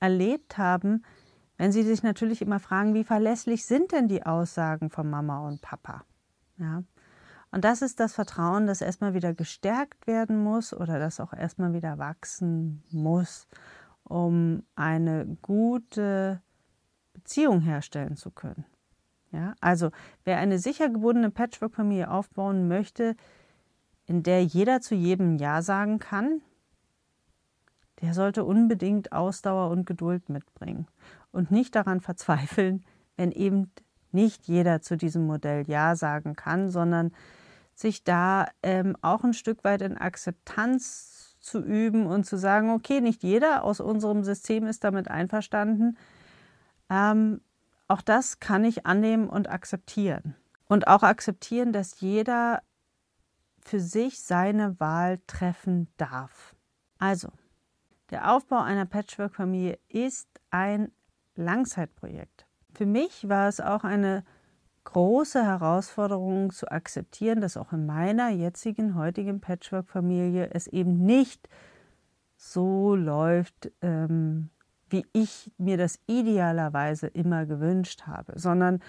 erlebt 0.00 0.58
haben, 0.58 1.04
wenn 1.58 1.70
sie 1.70 1.82
sich 1.82 2.02
natürlich 2.02 2.42
immer 2.42 2.58
fragen, 2.58 2.94
wie 2.94 3.04
verlässlich 3.04 3.66
sind 3.66 3.92
denn 3.92 4.08
die 4.08 4.24
Aussagen 4.24 4.90
von 4.90 5.08
Mama 5.08 5.46
und 5.46 5.60
Papa? 5.60 6.04
Ja. 6.56 6.82
Und 7.52 7.64
das 7.64 7.82
ist 7.82 8.00
das 8.00 8.14
Vertrauen, 8.14 8.66
das 8.66 8.80
erstmal 8.80 9.14
wieder 9.14 9.34
gestärkt 9.34 10.06
werden 10.06 10.42
muss 10.42 10.72
oder 10.74 10.98
das 10.98 11.20
auch 11.20 11.32
erstmal 11.32 11.72
wieder 11.72 11.98
wachsen 11.98 12.82
muss, 12.90 13.46
um 14.02 14.64
eine 14.74 15.36
gute 15.42 16.42
Beziehung 17.12 17.60
herstellen 17.60 18.16
zu 18.16 18.30
können. 18.30 18.64
Ja, 19.30 19.54
also 19.60 19.90
wer 20.24 20.38
eine 20.38 20.58
sicher 20.58 20.88
gebundene 20.88 21.30
Patchwork-Familie 21.30 22.10
aufbauen 22.10 22.66
möchte, 22.66 23.14
in 24.06 24.22
der 24.22 24.44
jeder 24.44 24.80
zu 24.80 24.94
jedem 24.94 25.36
Ja 25.36 25.62
sagen 25.62 25.98
kann, 25.98 26.42
der 28.00 28.12
sollte 28.14 28.44
unbedingt 28.44 29.12
Ausdauer 29.12 29.70
und 29.70 29.86
Geduld 29.86 30.28
mitbringen 30.28 30.86
und 31.32 31.50
nicht 31.50 31.74
daran 31.74 32.00
verzweifeln, 32.00 32.84
wenn 33.16 33.32
eben 33.32 33.70
nicht 34.12 34.46
jeder 34.46 34.80
zu 34.80 34.96
diesem 34.96 35.26
Modell 35.26 35.64
Ja 35.66 35.96
sagen 35.96 36.36
kann, 36.36 36.70
sondern 36.70 37.12
sich 37.74 38.04
da 38.04 38.46
ähm, 38.62 38.96
auch 39.00 39.24
ein 39.24 39.32
Stück 39.32 39.64
weit 39.64 39.82
in 39.82 39.96
Akzeptanz 39.96 41.36
zu 41.40 41.60
üben 41.60 42.06
und 42.06 42.24
zu 42.24 42.38
sagen, 42.38 42.70
okay, 42.70 43.00
nicht 43.00 43.22
jeder 43.22 43.64
aus 43.64 43.80
unserem 43.80 44.24
System 44.24 44.66
ist 44.66 44.84
damit 44.84 45.10
einverstanden. 45.10 45.98
Ähm, 46.88 47.40
auch 47.88 48.00
das 48.00 48.40
kann 48.40 48.64
ich 48.64 48.86
annehmen 48.86 49.28
und 49.28 49.50
akzeptieren. 49.50 50.34
Und 50.66 50.86
auch 50.88 51.02
akzeptieren, 51.02 51.72
dass 51.72 52.00
jeder 52.00 52.62
für 53.64 53.80
sich 53.80 54.22
seine 54.22 54.78
Wahl 54.78 55.18
treffen 55.26 55.88
darf. 55.96 56.54
Also, 56.98 57.28
der 58.10 58.32
Aufbau 58.32 58.60
einer 58.60 58.86
Patchwork-Familie 58.86 59.78
ist 59.88 60.28
ein 60.50 60.92
Langzeitprojekt. 61.34 62.46
Für 62.74 62.86
mich 62.86 63.28
war 63.28 63.48
es 63.48 63.60
auch 63.60 63.84
eine 63.84 64.24
große 64.84 65.42
Herausforderung 65.42 66.52
zu 66.52 66.70
akzeptieren, 66.70 67.40
dass 67.40 67.56
auch 67.56 67.72
in 67.72 67.86
meiner 67.86 68.28
jetzigen, 68.28 68.94
heutigen 68.94 69.40
Patchwork-Familie 69.40 70.50
es 70.52 70.66
eben 70.66 71.04
nicht 71.04 71.48
so 72.36 72.94
läuft, 72.94 73.72
ähm, 73.80 74.50
wie 74.90 75.06
ich 75.12 75.50
mir 75.56 75.78
das 75.78 75.98
idealerweise 76.06 77.06
immer 77.06 77.46
gewünscht 77.46 78.02
habe, 78.06 78.38
sondern 78.38 78.80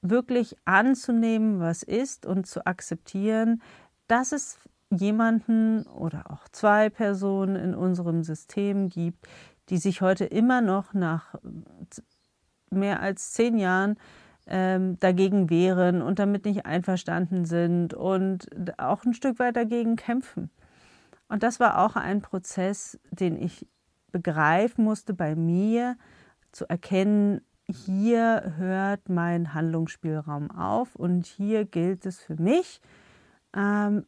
wirklich 0.00 0.56
anzunehmen, 0.64 1.60
was 1.60 1.82
ist 1.82 2.26
und 2.26 2.46
zu 2.46 2.66
akzeptieren, 2.66 3.62
dass 4.08 4.32
es 4.32 4.58
jemanden 4.90 5.84
oder 5.86 6.30
auch 6.30 6.48
zwei 6.48 6.90
Personen 6.90 7.56
in 7.56 7.74
unserem 7.74 8.22
System 8.22 8.88
gibt, 8.88 9.26
die 9.68 9.78
sich 9.78 10.00
heute 10.00 10.24
immer 10.24 10.60
noch 10.60 10.94
nach 10.94 11.34
mehr 12.70 13.00
als 13.00 13.32
zehn 13.32 13.58
Jahren 13.58 13.96
ähm, 14.46 14.98
dagegen 15.00 15.50
wehren 15.50 16.02
und 16.02 16.18
damit 16.18 16.44
nicht 16.44 16.66
einverstanden 16.66 17.44
sind 17.44 17.94
und 17.94 18.46
auch 18.78 19.04
ein 19.04 19.14
Stück 19.14 19.38
weit 19.38 19.56
dagegen 19.56 19.96
kämpfen. 19.96 20.50
Und 21.28 21.42
das 21.42 21.58
war 21.58 21.84
auch 21.84 21.96
ein 21.96 22.22
Prozess, 22.22 22.98
den 23.10 23.40
ich 23.40 23.66
begreifen 24.12 24.84
musste 24.84 25.14
bei 25.14 25.34
mir, 25.34 25.96
zu 26.52 26.68
erkennen, 26.68 27.40
hier 27.68 28.54
hört 28.56 29.08
mein 29.08 29.52
Handlungsspielraum 29.52 30.52
auf 30.52 30.94
und 30.94 31.26
hier 31.26 31.64
gilt 31.64 32.06
es 32.06 32.20
für 32.20 32.40
mich, 32.40 32.80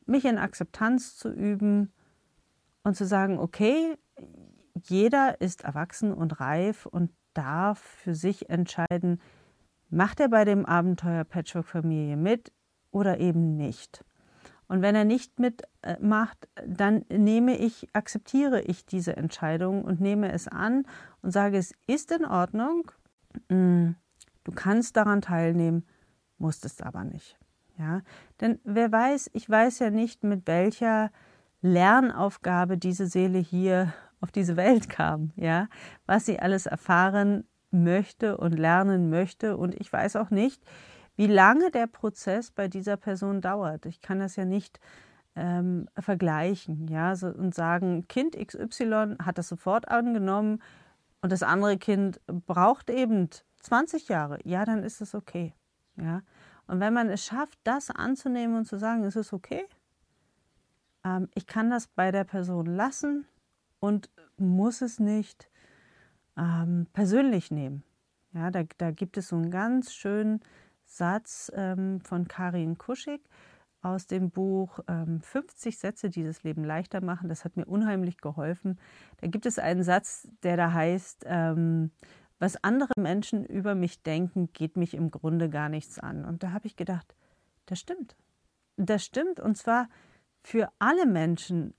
mich 0.07 0.25
in 0.27 0.37
Akzeptanz 0.37 1.17
zu 1.17 1.31
üben 1.31 1.91
und 2.83 2.97
zu 2.97 3.07
sagen, 3.07 3.39
okay, 3.39 3.97
jeder 4.85 5.41
ist 5.41 5.65
erwachsen 5.65 6.13
und 6.13 6.39
reif 6.39 6.87
und 6.87 7.11
darf 7.33 7.79
für 7.79 8.15
sich 8.15 8.51
entscheiden, 8.51 9.21
macht 9.91 10.21
er 10.21 10.29
bei 10.29 10.45
dem 10.45 10.67
Abenteuer 10.67 11.25
Patchwork-Familie 11.25 12.17
mit 12.17 12.53
oder 12.91 13.21
eben 13.21 13.57
nicht. 13.57 14.05
Und 14.67 14.83
wenn 14.83 14.95
er 14.95 15.05
nicht 15.05 15.41
mitmacht, 15.41 16.49
dann 16.67 17.07
nehme 17.09 17.57
ich, 17.57 17.89
akzeptiere 17.95 18.61
ich 18.61 18.85
diese 18.85 19.17
Entscheidung 19.17 19.83
und 19.83 20.01
nehme 20.01 20.31
es 20.33 20.47
an 20.47 20.87
und 21.23 21.31
sage, 21.31 21.57
es 21.57 21.73
ist 21.87 22.13
in 22.13 22.27
Ordnung, 22.27 22.91
mm, 23.49 23.93
du 24.45 24.53
kannst 24.53 24.99
daran 24.99 25.23
teilnehmen, 25.23 25.87
musst 26.37 26.67
es 26.67 26.83
aber 26.83 27.05
nicht. 27.05 27.39
Ja, 27.79 28.03
denn 28.41 28.59
wer 28.65 28.91
weiß, 28.91 29.31
ich 29.35 29.49
weiß 29.49 29.79
ja 29.79 29.91
nicht, 29.91 30.25
mit 30.25 30.47
welcher 30.47 31.11
Lernaufgabe 31.63 32.77
diese 32.77 33.07
Seele 33.07 33.39
hier 33.39 33.93
auf 34.21 34.33
diese 34.33 34.57
Welt 34.57 34.89
kam, 34.89 35.33
ja, 35.37 35.69
was 36.07 36.27
sie 36.27 36.41
alles 36.41 36.67
erfahren 36.67 37.45
möchte 37.71 38.37
und 38.37 38.59
lernen 38.59 39.11
möchte. 39.11 39.57
Und 39.57 39.75
ich 39.81 39.93
weiß 39.93 40.17
auch 40.17 40.31
nicht, 40.31 40.63
wie 41.17 41.27
lange 41.27 41.71
der 41.71 41.87
Prozess 41.87 42.51
bei 42.51 42.69
dieser 42.69 42.97
Person 42.97 43.41
dauert. 43.41 43.87
Ich 43.87 44.01
kann 44.01 44.19
das 44.19 44.37
ja 44.37 44.45
nicht 44.45 44.81
ähm, 45.37 45.89
vergleichen, 45.99 46.89
ja, 46.89 47.15
so, 47.15 47.29
und 47.29 47.55
sagen, 47.55 48.09
Kind 48.09 48.37
XY 48.37 49.17
hat 49.23 49.39
das 49.39 49.49
sofort 49.49 49.89
angenommen 49.89 50.63
und 51.23 51.31
das 51.33 51.43
andere 51.43 51.79
Kind 51.79 52.21
braucht 52.27 52.91
eben 52.91 53.29
20 53.61 54.09
Jahre. 54.09 54.39
Ja, 54.45 54.65
dann 54.65 54.83
ist 54.83 55.01
es 55.01 55.15
okay, 55.15 55.55
ja. 56.01 56.23
Und 56.67 56.81
wenn 56.81 56.93
man 56.93 57.09
es 57.09 57.25
schafft, 57.25 57.59
das 57.65 57.91
anzunehmen 57.91 58.57
und 58.57 58.67
zu 58.67 58.79
sagen, 58.79 59.05
es 59.05 59.17
ist 59.17 59.33
okay, 59.33 59.65
ähm, 61.05 61.29
ich 61.35 61.47
kann 61.47 61.71
das 61.71 61.87
bei 61.87 62.11
der 62.13 62.25
Person 62.25 62.67
lassen 62.67 63.27
und 63.81 64.11
muss 64.37 64.83
es 64.83 65.01
nicht 65.01 65.49
ähm, 66.37 66.87
persönlich 66.93 67.51
nehmen. 67.51 67.83
Ja, 68.33 68.51
da, 68.51 68.65
da, 68.77 68.91
gibt 68.91 69.17
es 69.17 69.29
so 69.29 69.37
einen 69.37 69.51
ganz 69.51 69.93
schönen 69.93 70.41
Satz 70.85 71.51
ähm, 71.55 72.01
von 72.03 72.29
Karin 72.29 72.77
Kuschig 72.77 73.23
aus 73.81 74.07
dem 74.07 74.31
Buch 74.31 74.81
ähm, 74.89 75.21
50 75.23 75.79
Sätze, 75.79 76.11
die 76.11 76.25
das 76.25 76.43
Leben 76.43 76.65
leichter 76.65 77.01
machen. 77.01 77.29
Das 77.29 77.45
hat 77.45 77.57
mir 77.57 77.65
unheimlich 77.65 78.19
geholfen. 78.19 78.79
Da 79.21 79.29
gibt 79.29 79.47
es 79.47 79.59
einen 79.59 79.83
Satz, 79.83 80.29
der 80.43 80.57
da 80.57 80.73
heißt, 80.73 81.25
ähm, 81.27 81.91
was 82.39 82.63
andere 82.63 82.93
Menschen 82.97 83.45
über 83.45 83.75
mich 83.75 84.03
denken, 84.03 84.53
geht 84.53 84.77
mich 84.77 84.95
im 84.95 85.11
Grunde 85.11 85.49
gar 85.49 85.69
nichts 85.69 85.99
an. 85.99 86.25
Und 86.25 86.43
da 86.43 86.53
habe 86.53 86.67
ich 86.67 86.77
gedacht, 86.77 87.15
das 87.67 87.81
stimmt. 87.81 88.17
Das 88.77 89.05
stimmt 89.05 89.41
und 89.41 89.57
zwar 89.57 89.89
für 90.43 90.71
alle 90.79 91.05
Menschen 91.05 91.75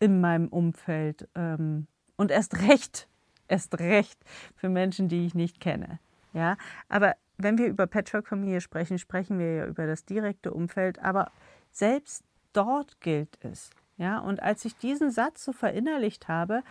in 0.00 0.20
meinem 0.20 0.48
Umfeld 0.48 1.28
ähm, 1.34 1.86
und 2.16 2.30
erst 2.30 2.60
recht, 2.68 3.08
erst 3.48 3.78
recht 3.78 4.18
für 4.56 4.68
Menschen, 4.68 5.08
die 5.08 5.26
ich 5.26 5.34
nicht 5.34 5.60
kenne. 5.60 6.00
Ja, 6.32 6.56
aber 6.88 7.16
wenn 7.36 7.58
wir 7.58 7.66
über 7.66 7.86
Patchwork-Familie 7.86 8.60
sprechen, 8.60 8.98
sprechen 8.98 9.38
wir 9.38 9.54
ja 9.54 9.66
über 9.66 9.86
das 9.86 10.04
direkte 10.04 10.52
Umfeld, 10.52 10.98
aber 10.98 11.30
selbst 11.70 12.24
dort 12.52 13.00
gilt 13.00 13.38
es. 13.44 13.70
Ja, 13.96 14.18
und 14.18 14.42
als 14.42 14.64
ich 14.64 14.76
diesen 14.76 15.10
Satz 15.10 15.44
so 15.44 15.52
verinnerlicht 15.52 16.28
habe, 16.28 16.62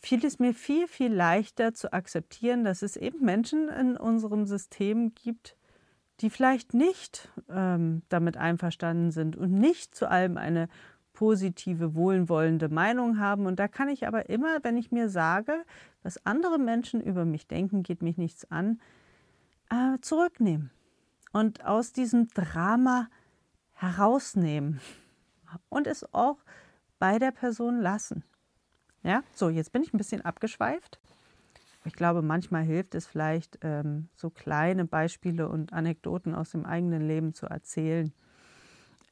fiel 0.00 0.24
es 0.24 0.38
mir 0.38 0.54
viel, 0.54 0.86
viel 0.86 1.12
leichter 1.12 1.74
zu 1.74 1.92
akzeptieren, 1.92 2.64
dass 2.64 2.82
es 2.82 2.96
eben 2.96 3.24
Menschen 3.24 3.68
in 3.68 3.96
unserem 3.96 4.46
System 4.46 5.14
gibt, 5.14 5.56
die 6.20 6.30
vielleicht 6.30 6.74
nicht 6.74 7.28
ähm, 7.48 8.02
damit 8.08 8.36
einverstanden 8.36 9.10
sind 9.10 9.36
und 9.36 9.52
nicht 9.52 9.94
zu 9.94 10.10
allem 10.10 10.36
eine 10.36 10.68
positive, 11.12 11.94
wohlwollende 11.94 12.68
Meinung 12.68 13.18
haben. 13.18 13.46
Und 13.46 13.58
da 13.58 13.66
kann 13.66 13.88
ich 13.88 14.06
aber 14.06 14.28
immer, 14.28 14.62
wenn 14.62 14.76
ich 14.76 14.92
mir 14.92 15.08
sage, 15.08 15.64
was 16.02 16.24
andere 16.24 16.58
Menschen 16.58 17.00
über 17.00 17.24
mich 17.24 17.46
denken, 17.46 17.82
geht 17.82 18.02
mich 18.02 18.18
nichts 18.18 18.50
an, 18.50 18.80
äh, 19.70 19.98
zurücknehmen 20.00 20.70
und 21.32 21.64
aus 21.64 21.92
diesem 21.92 22.28
Drama 22.28 23.08
herausnehmen 23.72 24.80
und 25.68 25.86
es 25.86 26.12
auch 26.14 26.38
bei 26.98 27.18
der 27.18 27.30
Person 27.30 27.80
lassen. 27.80 28.24
Ja, 29.02 29.22
so, 29.34 29.48
jetzt 29.48 29.72
bin 29.72 29.82
ich 29.82 29.92
ein 29.92 29.98
bisschen 29.98 30.22
abgeschweift. 30.22 30.98
Ich 31.84 31.94
glaube, 31.94 32.22
manchmal 32.22 32.64
hilft 32.64 32.94
es 32.94 33.06
vielleicht, 33.06 33.58
ähm, 33.62 34.08
so 34.14 34.30
kleine 34.30 34.84
Beispiele 34.84 35.48
und 35.48 35.72
Anekdoten 35.72 36.34
aus 36.34 36.50
dem 36.50 36.66
eigenen 36.66 37.06
Leben 37.06 37.34
zu 37.34 37.46
erzählen, 37.46 38.12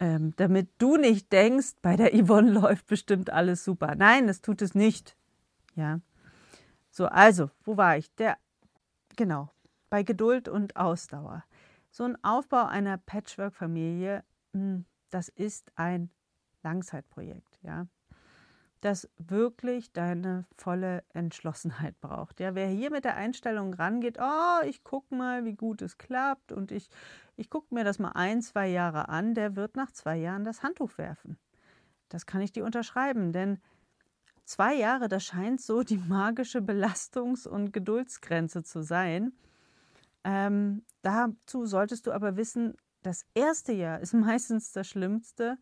ähm, 0.00 0.34
damit 0.36 0.68
du 0.78 0.96
nicht 0.96 1.32
denkst, 1.32 1.76
bei 1.80 1.96
der 1.96 2.12
Yvonne 2.12 2.50
läuft 2.60 2.86
bestimmt 2.86 3.30
alles 3.30 3.64
super. 3.64 3.94
Nein, 3.96 4.26
das 4.26 4.42
tut 4.42 4.60
es 4.60 4.74
nicht. 4.74 5.16
Ja. 5.74 6.00
So, 6.90 7.06
also, 7.06 7.50
wo 7.64 7.76
war 7.76 7.96
ich? 7.96 8.14
Der, 8.16 8.36
genau, 9.16 9.50
bei 9.88 10.02
Geduld 10.02 10.48
und 10.48 10.76
Ausdauer. 10.76 11.44
So 11.90 12.04
ein 12.04 12.22
Aufbau 12.22 12.66
einer 12.66 12.98
Patchwork-Familie, 12.98 14.24
hm, 14.52 14.84
das 15.10 15.28
ist 15.28 15.72
ein 15.76 16.10
Langzeitprojekt, 16.62 17.58
ja 17.62 17.86
das 18.80 19.08
wirklich 19.18 19.92
deine 19.92 20.44
volle 20.56 21.02
Entschlossenheit 21.12 21.98
braucht. 22.00 22.40
Ja, 22.40 22.54
wer 22.54 22.68
hier 22.68 22.90
mit 22.90 23.04
der 23.04 23.16
Einstellung 23.16 23.74
rangeht, 23.74 24.18
oh, 24.20 24.64
ich 24.66 24.84
gucke 24.84 25.14
mal, 25.14 25.44
wie 25.44 25.54
gut 25.54 25.82
es 25.82 25.98
klappt 25.98 26.52
und 26.52 26.70
ich, 26.70 26.88
ich 27.36 27.50
gucke 27.50 27.74
mir 27.74 27.84
das 27.84 27.98
mal 27.98 28.12
ein, 28.12 28.42
zwei 28.42 28.68
Jahre 28.68 29.08
an, 29.08 29.34
der 29.34 29.56
wird 29.56 29.76
nach 29.76 29.92
zwei 29.92 30.16
Jahren 30.16 30.44
das 30.44 30.62
Handtuch 30.62 30.98
werfen. 30.98 31.38
Das 32.08 32.26
kann 32.26 32.40
ich 32.40 32.52
dir 32.52 32.64
unterschreiben, 32.64 33.32
denn 33.32 33.58
zwei 34.44 34.74
Jahre, 34.74 35.08
das 35.08 35.24
scheint 35.24 35.60
so 35.60 35.82
die 35.82 35.98
magische 35.98 36.60
Belastungs- 36.60 37.48
und 37.48 37.72
Geduldsgrenze 37.72 38.62
zu 38.62 38.82
sein. 38.82 39.32
Ähm, 40.22 40.84
dazu 41.02 41.66
solltest 41.66 42.06
du 42.06 42.12
aber 42.12 42.36
wissen, 42.36 42.76
das 43.02 43.24
erste 43.34 43.72
Jahr 43.72 44.00
ist 44.00 44.14
meistens 44.14 44.72
das 44.72 44.86
Schlimmste 44.88 45.58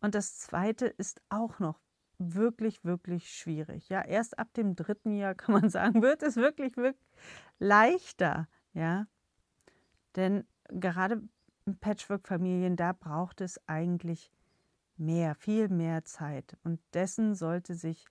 und 0.00 0.14
das 0.14 0.38
zweite 0.38 0.86
ist 0.86 1.20
auch 1.28 1.58
noch 1.58 1.80
wirklich, 2.20 2.84
wirklich 2.84 3.32
schwierig. 3.32 3.88
Ja, 3.88 4.02
erst 4.02 4.38
ab 4.38 4.52
dem 4.54 4.76
dritten 4.76 5.12
Jahr 5.12 5.34
kann 5.36 5.54
man 5.54 5.70
sagen, 5.70 6.02
wird 6.02 6.22
es 6.22 6.36
wirklich, 6.36 6.76
wirklich 6.76 7.10
leichter. 7.58 8.46
Ja, 8.72 9.06
denn 10.16 10.44
gerade 10.68 11.22
in 11.66 11.78
Patchwork-Familien, 11.78 12.76
da 12.76 12.92
braucht 12.92 13.40
es 13.40 13.60
eigentlich 13.66 14.30
mehr, 14.96 15.34
viel 15.34 15.68
mehr 15.68 16.04
Zeit. 16.04 16.56
Und 16.62 16.80
dessen 16.94 17.34
sollte 17.34 17.74
sich 17.74 18.06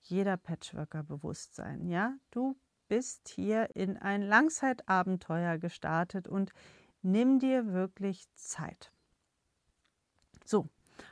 jeder 0.00 0.36
Patchworker 0.36 1.02
bewusst 1.02 1.54
sein. 1.54 1.86
Ja, 1.88 2.14
du 2.30 2.56
bist 2.88 3.28
hier 3.28 3.74
in 3.74 3.96
ein 3.96 4.20
Langzeitabenteuer 4.20 5.58
gestartet 5.58 6.28
und 6.28 6.52
nimm 7.02 7.38
dir 7.38 7.72
wirklich 7.72 8.26
Zeit. 8.34 8.92
So, 10.44 10.68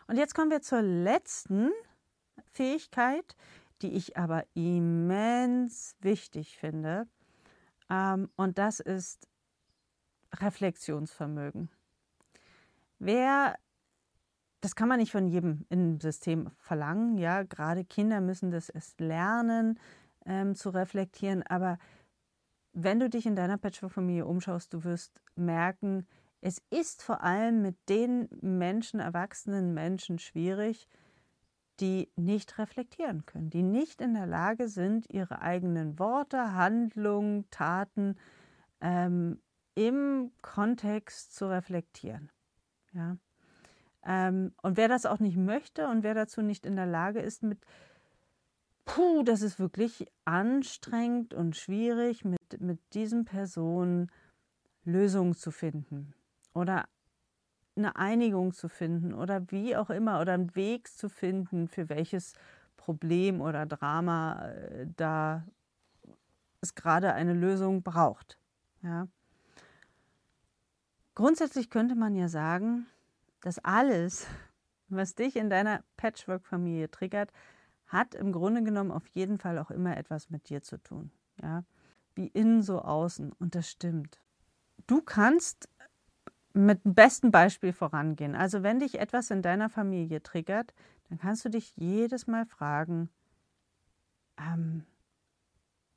und 0.07 0.17
jetzt 0.17 0.35
kommen 0.35 0.51
wir 0.51 0.61
zur 0.61 0.83
letzten 0.83 1.71
Fähigkeit, 2.53 3.37
die 3.83 3.93
ich 3.93 4.17
aber 4.17 4.45
immens 4.55 5.97
wichtig 6.01 6.57
finde. 6.57 7.07
Ähm, 7.91 8.31
und 8.37 8.59
das 8.59 8.81
ist 8.81 9.29
Reflexionsvermögen. 10.35 11.69
Wer, 12.99 13.57
das 14.61 14.77
kann 14.77 14.89
man 14.89 15.01
nicht 15.01 15.13
von 15.13 15.27
jedem 15.27 15.67
im 15.69 16.01
System 16.01 16.51
verlangen, 16.59 17.19
ja, 17.19 17.43
gerade 17.43 17.85
Kinder 17.85 18.21
müssen 18.21 18.51
das 18.51 18.69
erst 18.69 19.01
lernen 19.01 19.79
ähm, 20.25 20.55
zu 20.55 20.71
reflektieren, 20.71 21.43
aber 21.43 21.79
wenn 22.73 23.01
du 23.01 23.11
dich 23.11 23.27
in 23.27 23.37
deiner 23.37 23.59
Patchwork-Familie 23.59 24.25
umschaust, 24.25 24.73
du 24.73 24.85
wirst 24.85 25.21
merken, 25.35 26.07
es 26.41 26.63
ist 26.71 27.03
vor 27.03 27.23
allem 27.23 27.63
mit 27.63 27.77
den 27.89 28.29
Menschen, 28.41 28.99
erwachsenen 28.99 29.75
Menschen 29.75 30.19
schwierig, 30.19 30.89
die 31.83 32.11
nicht 32.15 32.59
reflektieren 32.59 33.27
können, 33.27 33.51
die 33.51 33.65
nicht 33.65 34.01
in 34.01 34.15
der 34.15 34.27
Lage 34.27 34.69
sind, 34.69 35.11
ihre 35.11 35.43
eigenen 35.43 35.99
Worte, 35.99 36.55
Handlungen, 36.55 37.51
Taten 37.51 38.17
ähm, 38.81 39.43
im 39.75 40.31
Kontext 40.43 41.35
zu 41.35 41.51
reflektieren. 41.51 42.31
Ja? 42.93 43.17
Ähm, 44.05 44.55
und 44.63 44.77
wer 44.77 44.89
das 44.89 45.07
auch 45.07 45.19
nicht 45.19 45.37
möchte 45.37 45.89
und 45.89 46.05
wer 46.05 46.15
dazu 46.15 46.41
nicht 46.41 46.67
in 46.67 46.77
der 46.77 46.87
Lage 46.87 47.21
ist, 47.21 47.43
mit, 47.43 47.59
puh, 48.85 49.25
das 49.25 49.43
ist 49.43 49.59
wirklich 49.59 50.07
anstrengend 50.25 51.35
und 51.35 51.57
schwierig, 51.57 52.25
mit, 52.25 52.61
mit 52.61 52.79
diesen 52.95 53.25
Personen 53.25 54.11
Lösungen 54.85 55.35
zu 55.35 55.51
finden 55.51 56.15
oder 56.55 56.89
eine 57.77 57.97
Einigung 57.97 58.53
zu 58.53 58.69
finden 58.69 59.15
oder 59.15 59.51
wie 59.51 59.77
auch 59.77 59.91
immer 59.91 60.21
oder 60.21 60.35
einen 60.35 60.55
Weg 60.55 60.89
zu 60.89 61.09
finden, 61.09 61.69
für 61.69 61.89
welches 61.89 62.35
Problem 62.77 63.41
oder 63.41 63.67
Drama 63.67 64.49
äh, 64.49 64.87
da 64.97 65.45
es 66.61 66.75
gerade 66.75 67.13
eine 67.15 67.35
Lösung 67.35 67.83
braucht. 67.83 68.39
Ja. 68.83 69.09
Grundsätzlich 71.15 71.71
könnte 71.71 71.95
man 71.95 72.15
ja 72.15 72.29
sagen, 72.29 72.87
dass 73.41 73.59
alles, 73.59 74.27
was 74.89 75.15
dich 75.15 75.37
in 75.37 75.51
deiner 75.51 75.83
Patchwork-Familie 75.97 76.91
triggert, 76.91 77.33
hat 77.87 78.15
im 78.15 78.33
Grunde 78.33 78.63
genommen 78.63 78.91
auf 78.91 79.07
jeden 79.09 79.39
Fall 79.39 79.59
auch 79.59 79.71
immer 79.71 79.97
etwas 79.97 80.31
mit 80.31 80.49
dir 80.49 80.63
zu 80.63 80.79
tun. 80.79 81.11
Ja? 81.43 81.65
Wie 82.15 82.29
innen 82.29 82.63
so 82.63 82.81
außen. 82.81 83.33
Und 83.33 83.55
das 83.55 83.69
stimmt. 83.69 84.21
Du 84.87 85.03
kannst 85.03 85.69
mit 86.55 86.85
dem 86.85 86.95
besten 86.95 87.31
Beispiel 87.31 87.73
vorangehen. 87.73 88.35
Also 88.35 88.63
wenn 88.63 88.81
dich 88.81 88.99
etwas 88.99 89.31
in 89.31 89.43
deiner 89.43 89.69
Familie 89.69 90.23
triggert, 90.23 90.75
dann 91.09 91.19
kannst 91.19 91.45
du 91.45 91.49
dich 91.49 91.77
jedes 91.77 92.27
Mal 92.27 92.47
fragen, 92.47 93.11
ähm, 94.39 94.85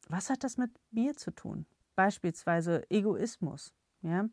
was 0.07 0.29
hat 0.29 0.43
das 0.43 0.57
mit 0.57 0.71
mir 0.91 1.15
zu 1.15 1.31
tun? 1.31 1.65
Beispielsweise 1.95 2.89
Egoismus. 2.89 3.73
Ja? 4.01 4.25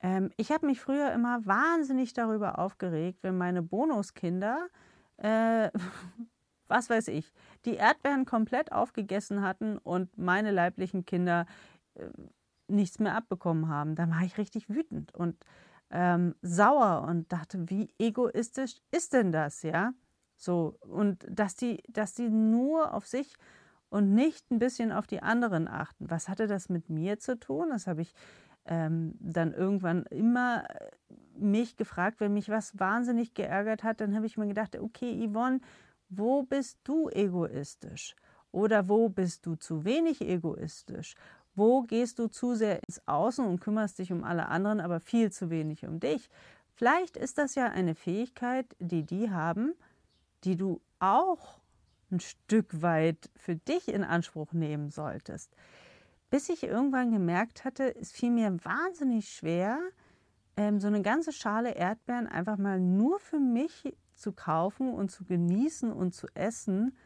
Ähm, 0.00 0.30
ich 0.36 0.52
habe 0.52 0.66
mich 0.66 0.80
früher 0.80 1.12
immer 1.12 1.44
wahnsinnig 1.46 2.12
darüber 2.12 2.58
aufgeregt, 2.58 3.18
wenn 3.22 3.36
meine 3.38 3.62
Bonuskinder, 3.62 4.68
äh, 5.16 5.70
was 6.68 6.90
weiß 6.90 7.08
ich, 7.08 7.32
die 7.64 7.74
Erdbeeren 7.74 8.24
komplett 8.24 8.72
aufgegessen 8.72 9.42
hatten 9.42 9.78
und 9.78 10.16
meine 10.18 10.50
leiblichen 10.50 11.04
Kinder 11.04 11.46
äh, 11.94 12.08
nichts 12.68 12.98
mehr 12.98 13.14
abbekommen 13.14 13.68
haben. 13.68 13.94
Da 13.94 14.08
war 14.10 14.22
ich 14.22 14.38
richtig 14.38 14.68
wütend 14.68 15.14
und 15.14 15.36
ähm, 15.90 16.34
sauer 16.42 17.06
und 17.08 17.32
dachte, 17.32 17.68
wie 17.70 17.88
egoistisch 17.98 18.76
ist 18.90 19.12
denn 19.12 19.32
das, 19.32 19.62
ja? 19.62 19.92
So, 20.36 20.76
und 20.80 21.24
dass 21.28 21.54
die, 21.56 21.82
dass 21.88 22.14
die 22.14 22.28
nur 22.28 22.92
auf 22.92 23.06
sich 23.06 23.34
und 23.88 24.14
nicht 24.14 24.50
ein 24.50 24.58
bisschen 24.58 24.92
auf 24.92 25.06
die 25.06 25.22
anderen 25.22 25.68
achten. 25.68 26.10
Was 26.10 26.28
hatte 26.28 26.46
das 26.46 26.68
mit 26.68 26.90
mir 26.90 27.18
zu 27.18 27.38
tun? 27.38 27.68
Das 27.70 27.86
habe 27.86 28.02
ich 28.02 28.12
ähm, 28.66 29.14
dann 29.20 29.52
irgendwann 29.52 30.04
immer 30.06 30.64
äh, 30.68 30.90
mich 31.38 31.76
gefragt, 31.76 32.20
wenn 32.20 32.32
mich 32.32 32.48
was 32.48 32.78
wahnsinnig 32.78 33.34
geärgert 33.34 33.84
hat, 33.84 34.00
dann 34.00 34.14
habe 34.14 34.26
ich 34.26 34.36
mir 34.36 34.46
gedacht, 34.46 34.76
okay, 34.76 35.28
Yvonne, 35.28 35.60
wo 36.08 36.42
bist 36.42 36.78
du 36.84 37.08
egoistisch? 37.10 38.16
Oder 38.52 38.88
wo 38.88 39.08
bist 39.08 39.44
du 39.46 39.54
zu 39.56 39.84
wenig 39.84 40.20
egoistisch? 40.20 41.14
Wo 41.56 41.82
gehst 41.82 42.18
du 42.18 42.28
zu 42.28 42.54
sehr 42.54 42.82
ins 42.86 43.00
Außen 43.06 43.44
und 43.44 43.60
kümmerst 43.60 43.98
dich 43.98 44.12
um 44.12 44.22
alle 44.24 44.46
anderen, 44.48 44.80
aber 44.80 45.00
viel 45.00 45.32
zu 45.32 45.50
wenig 45.50 45.86
um 45.86 45.98
dich? 46.00 46.28
Vielleicht 46.74 47.16
ist 47.16 47.38
das 47.38 47.54
ja 47.54 47.70
eine 47.70 47.94
Fähigkeit, 47.94 48.76
die 48.78 49.02
die 49.02 49.30
haben, 49.30 49.72
die 50.44 50.56
du 50.56 50.82
auch 50.98 51.58
ein 52.10 52.20
Stück 52.20 52.82
weit 52.82 53.30
für 53.34 53.56
dich 53.56 53.88
in 53.88 54.04
Anspruch 54.04 54.52
nehmen 54.52 54.90
solltest. 54.90 55.50
Bis 56.28 56.50
ich 56.50 56.62
irgendwann 56.62 57.10
gemerkt 57.10 57.64
hatte, 57.64 57.96
es 57.96 58.12
fiel 58.12 58.30
mir 58.30 58.54
wahnsinnig 58.62 59.28
schwer, 59.30 59.78
ähm, 60.58 60.78
so 60.78 60.88
eine 60.88 61.02
ganze 61.02 61.32
Schale 61.32 61.74
Erdbeeren 61.74 62.26
einfach 62.26 62.58
mal 62.58 62.80
nur 62.80 63.18
für 63.18 63.38
mich 63.38 63.96
zu 64.14 64.32
kaufen 64.32 64.92
und 64.92 65.10
zu 65.10 65.24
genießen 65.24 65.90
und 65.92 66.14
zu 66.14 66.26
essen, 66.34 66.96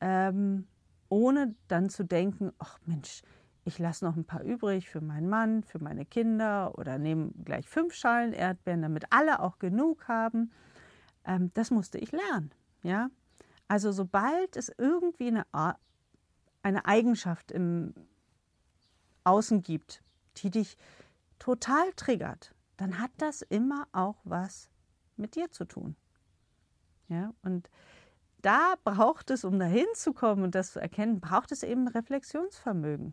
ähm, 0.00 0.66
ohne 1.08 1.54
dann 1.66 1.88
zu 1.88 2.04
denken, 2.04 2.52
ach 2.58 2.78
Mensch, 2.86 3.22
ich 3.64 3.78
lasse 3.78 4.04
noch 4.04 4.16
ein 4.16 4.24
paar 4.24 4.42
übrig 4.42 4.88
für 4.88 5.00
meinen 5.00 5.28
Mann, 5.28 5.62
für 5.62 5.78
meine 5.78 6.06
Kinder 6.06 6.78
oder 6.78 6.98
nehme 6.98 7.30
gleich 7.44 7.68
fünf 7.68 7.94
Schalen 7.94 8.32
Erdbeeren, 8.32 8.82
damit 8.82 9.04
alle 9.10 9.40
auch 9.40 9.58
genug 9.58 10.08
haben. 10.08 10.50
Ähm, 11.24 11.50
das 11.54 11.70
musste 11.70 11.98
ich 11.98 12.12
lernen. 12.12 12.50
Ja? 12.82 13.10
Also 13.68 13.92
sobald 13.92 14.56
es 14.56 14.72
irgendwie 14.78 15.28
eine, 15.28 15.44
eine 16.62 16.86
Eigenschaft 16.86 17.52
im 17.52 17.94
Außen 19.24 19.62
gibt, 19.62 20.02
die 20.38 20.50
dich 20.50 20.76
total 21.38 21.92
triggert, 21.94 22.54
dann 22.76 22.98
hat 22.98 23.10
das 23.18 23.42
immer 23.42 23.86
auch 23.92 24.16
was 24.24 24.70
mit 25.16 25.36
dir 25.36 25.50
zu 25.50 25.66
tun. 25.66 25.96
Ja, 27.08 27.34
und 27.42 27.68
da 28.40 28.74
braucht 28.84 29.30
es, 29.30 29.44
um 29.44 29.58
dahin 29.58 29.86
zu 29.94 30.14
kommen 30.14 30.44
und 30.44 30.54
das 30.54 30.72
zu 30.72 30.80
erkennen, 30.80 31.20
braucht 31.20 31.52
es 31.52 31.62
eben 31.62 31.88
Reflexionsvermögen. 31.88 33.12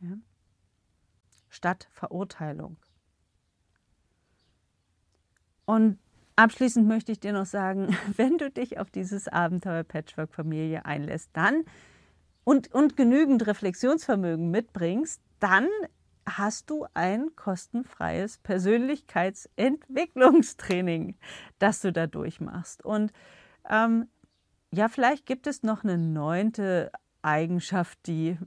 Ja? 0.00 0.16
Statt 1.48 1.88
Verurteilung. 1.92 2.76
Und 5.64 5.98
abschließend 6.36 6.86
möchte 6.86 7.12
ich 7.12 7.20
dir 7.20 7.32
noch 7.32 7.46
sagen, 7.46 7.96
wenn 8.16 8.38
du 8.38 8.50
dich 8.50 8.78
auf 8.78 8.90
dieses 8.90 9.28
Abenteuer 9.28 9.84
Patchwork-Familie 9.84 10.84
einlässt, 10.84 11.30
dann 11.32 11.64
und, 12.44 12.72
und 12.72 12.96
genügend 12.96 13.46
Reflexionsvermögen 13.46 14.50
mitbringst, 14.50 15.20
dann 15.40 15.68
hast 16.28 16.70
du 16.70 16.86
ein 16.94 17.36
kostenfreies 17.36 18.38
Persönlichkeitsentwicklungstraining, 18.38 21.16
das 21.58 21.80
du 21.80 21.92
da 21.92 22.06
durchmachst. 22.06 22.82
Und 22.84 23.12
ähm, 23.68 24.08
ja, 24.72 24.88
vielleicht 24.88 25.26
gibt 25.26 25.46
es 25.46 25.62
noch 25.62 25.84
eine 25.84 25.98
neunte 25.98 26.90
Eigenschaft, 27.22 27.98
die 28.06 28.38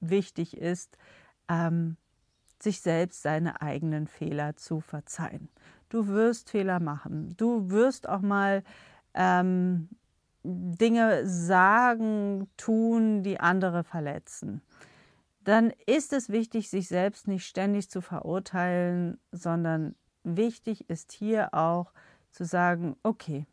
wichtig 0.00 0.56
ist, 0.56 0.96
ähm, 1.48 1.96
sich 2.60 2.80
selbst 2.80 3.22
seine 3.22 3.62
eigenen 3.62 4.06
Fehler 4.06 4.56
zu 4.56 4.80
verzeihen. 4.80 5.48
Du 5.88 6.08
wirst 6.08 6.50
Fehler 6.50 6.80
machen. 6.80 7.34
Du 7.36 7.70
wirst 7.70 8.08
auch 8.08 8.20
mal 8.20 8.62
ähm, 9.14 9.88
Dinge 10.42 11.26
sagen, 11.26 12.48
tun, 12.56 13.22
die 13.22 13.40
andere 13.40 13.84
verletzen. 13.84 14.62
Dann 15.44 15.72
ist 15.86 16.12
es 16.12 16.28
wichtig, 16.28 16.68
sich 16.68 16.88
selbst 16.88 17.26
nicht 17.28 17.46
ständig 17.46 17.90
zu 17.90 18.00
verurteilen, 18.00 19.18
sondern 19.32 19.94
wichtig 20.24 20.90
ist 20.90 21.12
hier 21.12 21.54
auch 21.54 21.92
zu 22.32 22.44
sagen, 22.44 22.96
okay, 23.02 23.46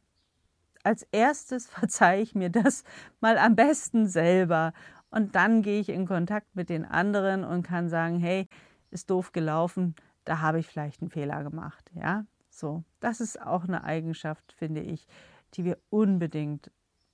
als 0.84 1.04
erstes 1.12 1.68
verzeihe 1.70 2.22
ich 2.22 2.36
mir 2.36 2.50
das 2.50 2.84
mal 3.20 3.38
am 3.38 3.56
besten 3.56 4.08
selber. 4.08 4.74
Und 5.10 5.36
dann 5.36 5.62
gehe 5.62 5.80
ich 5.80 5.90
in 5.90 6.06
Kontakt 6.08 6.56
mit 6.56 6.70
den 6.70 6.86
anderen 6.86 7.44
und 7.44 7.64
kann 7.64 7.90
sagen, 7.90 8.20
hey, 8.20 8.48
ist 8.92 9.10
doof 9.10 9.32
gelaufen, 9.32 9.96
da 10.26 10.42
habe 10.42 10.60
ich 10.60 10.68
vielleicht 10.68 11.02
einen 11.02 11.12
Fehler 11.12 11.44
gemacht. 11.44 11.92
Ja, 11.94 12.26
so. 12.50 12.84
Das 13.00 13.22
ist 13.22 13.42
auch 13.42 13.66
eine 13.66 13.84
Eigenschaft, 13.84 14.54
finde 14.54 14.82
ich, 14.82 15.08
die 15.54 15.66
wir 15.66 15.78
unbedingt 15.90 16.72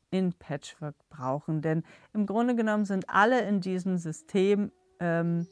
in 0.09 0.33
Patchwork 0.33 0.95
brauchen. 1.09 1.61
Denn 1.61 1.83
im 2.13 2.25
Grunde 2.25 2.55
genommen 2.55 2.85
sind 2.85 3.09
alle 3.09 3.41
in 3.41 3.61
diesem 3.61 3.97
System 3.97 4.71
ähm, 4.99 5.47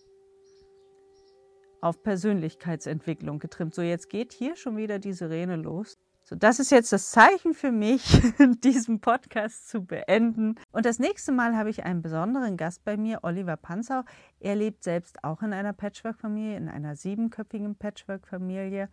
auf 1.81 2.03
Persönlichkeitsentwicklung 2.03 3.39
getrimmt. 3.39 3.73
So, 3.73 3.81
jetzt 3.81 4.09
geht 4.09 4.33
hier 4.33 4.55
schon 4.55 4.77
wieder 4.77 4.99
die 4.99 5.13
Sirene 5.13 5.55
los. 5.55 5.97
So, 6.29 6.35
das 6.35 6.59
ist 6.59 6.69
jetzt 6.69 6.93
das 6.93 7.09
Zeichen 7.09 7.55
für 7.55 7.71
mich, 7.71 8.21
diesen 8.63 8.99
Podcast 8.99 9.67
zu 9.67 9.83
beenden. 9.83 10.59
Und 10.71 10.85
das 10.85 10.99
nächste 10.99 11.31
Mal 11.31 11.57
habe 11.57 11.71
ich 11.71 11.85
einen 11.85 12.03
besonderen 12.03 12.55
Gast 12.55 12.83
bei 12.83 12.97
mir, 12.97 13.23
Oliver 13.23 13.57
Panzau. 13.57 14.03
Er 14.39 14.55
lebt 14.55 14.83
selbst 14.83 15.23
auch 15.23 15.41
in 15.41 15.53
einer 15.53 15.73
Patchwork-Familie, 15.73 16.55
in 16.55 16.69
einer 16.69 16.95
siebenköpfigen 16.95 17.73
Patchwork-Familie. 17.77 18.89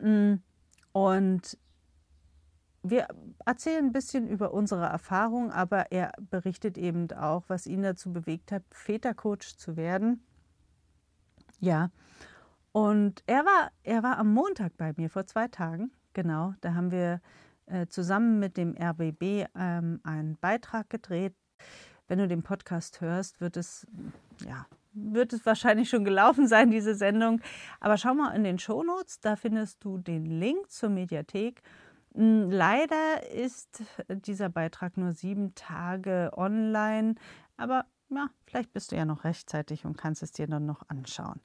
Mm, 0.00 0.34
und 0.92 1.58
wir 2.84 3.08
erzählen 3.44 3.86
ein 3.86 3.92
bisschen 3.92 4.28
über 4.28 4.54
unsere 4.54 4.86
Erfahrung, 4.86 5.50
aber 5.50 5.90
er 5.90 6.12
berichtet 6.30 6.78
eben 6.78 7.10
auch, 7.10 7.42
was 7.48 7.66
ihn 7.66 7.82
dazu 7.82 8.12
bewegt 8.12 8.52
hat, 8.52 8.62
Vätercoach 8.70 9.56
zu 9.56 9.76
werden. 9.76 10.24
Ja, 11.58 11.90
und 12.70 13.24
er 13.26 13.44
war, 13.44 13.72
er 13.82 14.04
war 14.04 14.18
am 14.18 14.32
Montag 14.32 14.76
bei 14.76 14.92
mir 14.96 15.10
vor 15.10 15.26
zwei 15.26 15.48
Tagen 15.48 15.90
Genau, 16.12 16.54
da 16.60 16.74
haben 16.74 16.90
wir 16.90 17.20
äh, 17.66 17.86
zusammen 17.86 18.38
mit 18.38 18.56
dem 18.56 18.76
RBB 18.76 19.46
ähm, 19.54 20.00
einen 20.02 20.36
Beitrag 20.36 20.90
gedreht. 20.90 21.34
Wenn 22.08 22.18
du 22.18 22.26
den 22.26 22.42
Podcast 22.42 23.00
hörst, 23.00 23.40
wird 23.40 23.56
es, 23.56 23.86
ja, 24.44 24.66
wird 24.92 25.32
es 25.32 25.46
wahrscheinlich 25.46 25.88
schon 25.88 26.04
gelaufen 26.04 26.48
sein, 26.48 26.70
diese 26.70 26.94
Sendung. 26.96 27.40
Aber 27.78 27.96
schau 27.96 28.14
mal 28.14 28.34
in 28.34 28.42
den 28.42 28.58
Shownotes, 28.58 29.20
da 29.20 29.36
findest 29.36 29.84
du 29.84 29.98
den 29.98 30.24
Link 30.24 30.70
zur 30.70 30.88
Mediathek. 30.88 31.62
Hm, 32.14 32.50
leider 32.50 33.30
ist 33.32 33.84
dieser 34.08 34.48
Beitrag 34.48 34.96
nur 34.96 35.12
sieben 35.12 35.54
Tage 35.54 36.32
online, 36.36 37.14
aber 37.56 37.86
ja, 38.08 38.28
vielleicht 38.44 38.72
bist 38.72 38.90
du 38.90 38.96
ja 38.96 39.04
noch 39.04 39.22
rechtzeitig 39.22 39.84
und 39.84 39.96
kannst 39.96 40.22
es 40.24 40.32
dir 40.32 40.48
dann 40.48 40.66
noch 40.66 40.88
anschauen. 40.88 41.40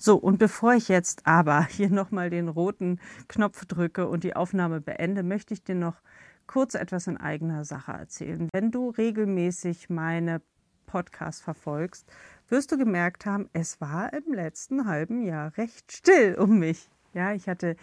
So, 0.00 0.16
und 0.16 0.38
bevor 0.38 0.74
ich 0.74 0.88
jetzt 0.88 1.26
aber 1.26 1.64
hier 1.70 1.90
nochmal 1.90 2.30
den 2.30 2.48
roten 2.48 3.00
Knopf 3.26 3.66
drücke 3.66 4.08
und 4.08 4.24
die 4.24 4.36
Aufnahme 4.36 4.80
beende, 4.80 5.22
möchte 5.22 5.52
ich 5.54 5.64
dir 5.64 5.74
noch 5.74 6.00
kurz 6.46 6.74
etwas 6.74 7.08
in 7.08 7.18
eigener 7.18 7.64
Sache 7.64 7.92
erzählen. 7.92 8.48
Wenn 8.52 8.70
du 8.70 8.90
regelmäßig 8.90 9.90
meine 9.90 10.40
Podcasts 10.86 11.42
verfolgst, 11.42 12.10
wirst 12.48 12.72
du 12.72 12.78
gemerkt 12.78 13.26
haben, 13.26 13.50
es 13.52 13.80
war 13.80 14.12
im 14.14 14.32
letzten 14.32 14.86
halben 14.86 15.22
Jahr 15.22 15.56
recht 15.58 15.92
still 15.92 16.36
um 16.36 16.58
mich. 16.58 16.88
Ja, 17.12 17.34
ich 17.34 17.48
hatte 17.48 17.76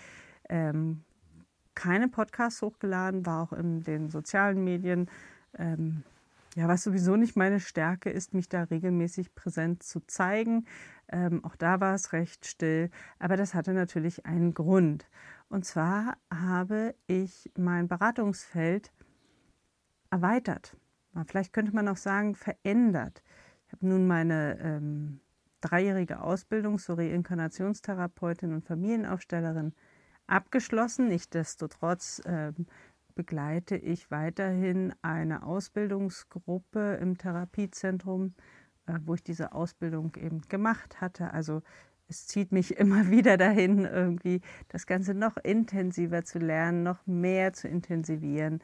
ähm, 0.50 1.04
keine 1.76 2.08
Podcasts 2.08 2.62
hochgeladen, 2.62 3.26
war 3.26 3.44
auch 3.44 3.54
in 3.54 3.84
den 3.84 4.10
sozialen 4.10 4.64
Medien 4.64 5.10
ähm, 5.60 6.04
ja, 6.56 6.70
was 6.70 6.84
sowieso 6.84 7.18
nicht 7.18 7.36
meine 7.36 7.60
Stärke 7.60 8.10
ist, 8.10 8.34
mich 8.34 8.48
da 8.48 8.64
regelmäßig 8.64 9.36
präsent 9.36 9.84
zu 9.84 10.00
zeigen. 10.08 10.66
Ähm, 11.10 11.44
auch 11.44 11.58
da 11.58 11.82
war 11.82 11.94
es 11.94 12.14
recht 12.14 12.46
still, 12.46 12.90
aber 13.20 13.36
das 13.36 13.54
hatte 13.54 13.74
natürlich 13.74 14.26
einen 14.26 14.54
Grund. 14.54 15.06
Und 15.50 15.66
zwar 15.66 16.18
habe 16.34 16.96
ich 17.08 17.52
mein 17.58 17.90
Beratungsfeld 17.90 18.94
erweitert. 20.10 20.78
Vielleicht 21.28 21.54
könnte 21.54 21.74
man 21.74 21.88
auch 21.88 21.98
sagen, 21.98 22.36
verändert. 22.36 23.22
Ich 23.68 23.74
habe 23.74 23.88
nun 23.88 24.08
meine 24.08 24.58
ähm, 24.60 25.20
dreijährige 25.62 26.22
Ausbildung 26.22 26.78
zur 26.78 26.98
Reinkarnationstherapeutin 26.98 28.54
und 28.54 28.66
Familienaufstellerin 28.66 29.74
abgeschlossen. 30.28 31.08
Nichtsdestotrotz 31.08 32.22
ähm, 32.26 32.68
begleite 33.16 33.78
ich 33.78 34.12
weiterhin 34.12 34.94
eine 35.02 35.44
Ausbildungsgruppe 35.44 36.96
im 37.02 37.18
Therapiezentrum, 37.18 38.36
äh, 38.86 39.00
wo 39.06 39.16
ich 39.16 39.24
diese 39.24 39.54
Ausbildung 39.54 40.14
eben 40.16 40.42
gemacht 40.42 41.02
hatte. 41.02 41.34
Also 41.34 41.62
es 42.08 42.28
zieht 42.28 42.52
mich 42.52 42.78
immer 42.78 43.10
wieder 43.10 43.38
dahin, 43.38 43.86
irgendwie 43.86 44.42
das 44.68 44.86
Ganze 44.86 45.14
noch 45.14 45.38
intensiver 45.38 46.24
zu 46.24 46.40
lernen, 46.40 46.84
noch 46.84 47.06
mehr 47.08 47.54
zu 47.54 47.68
intensivieren. 47.68 48.62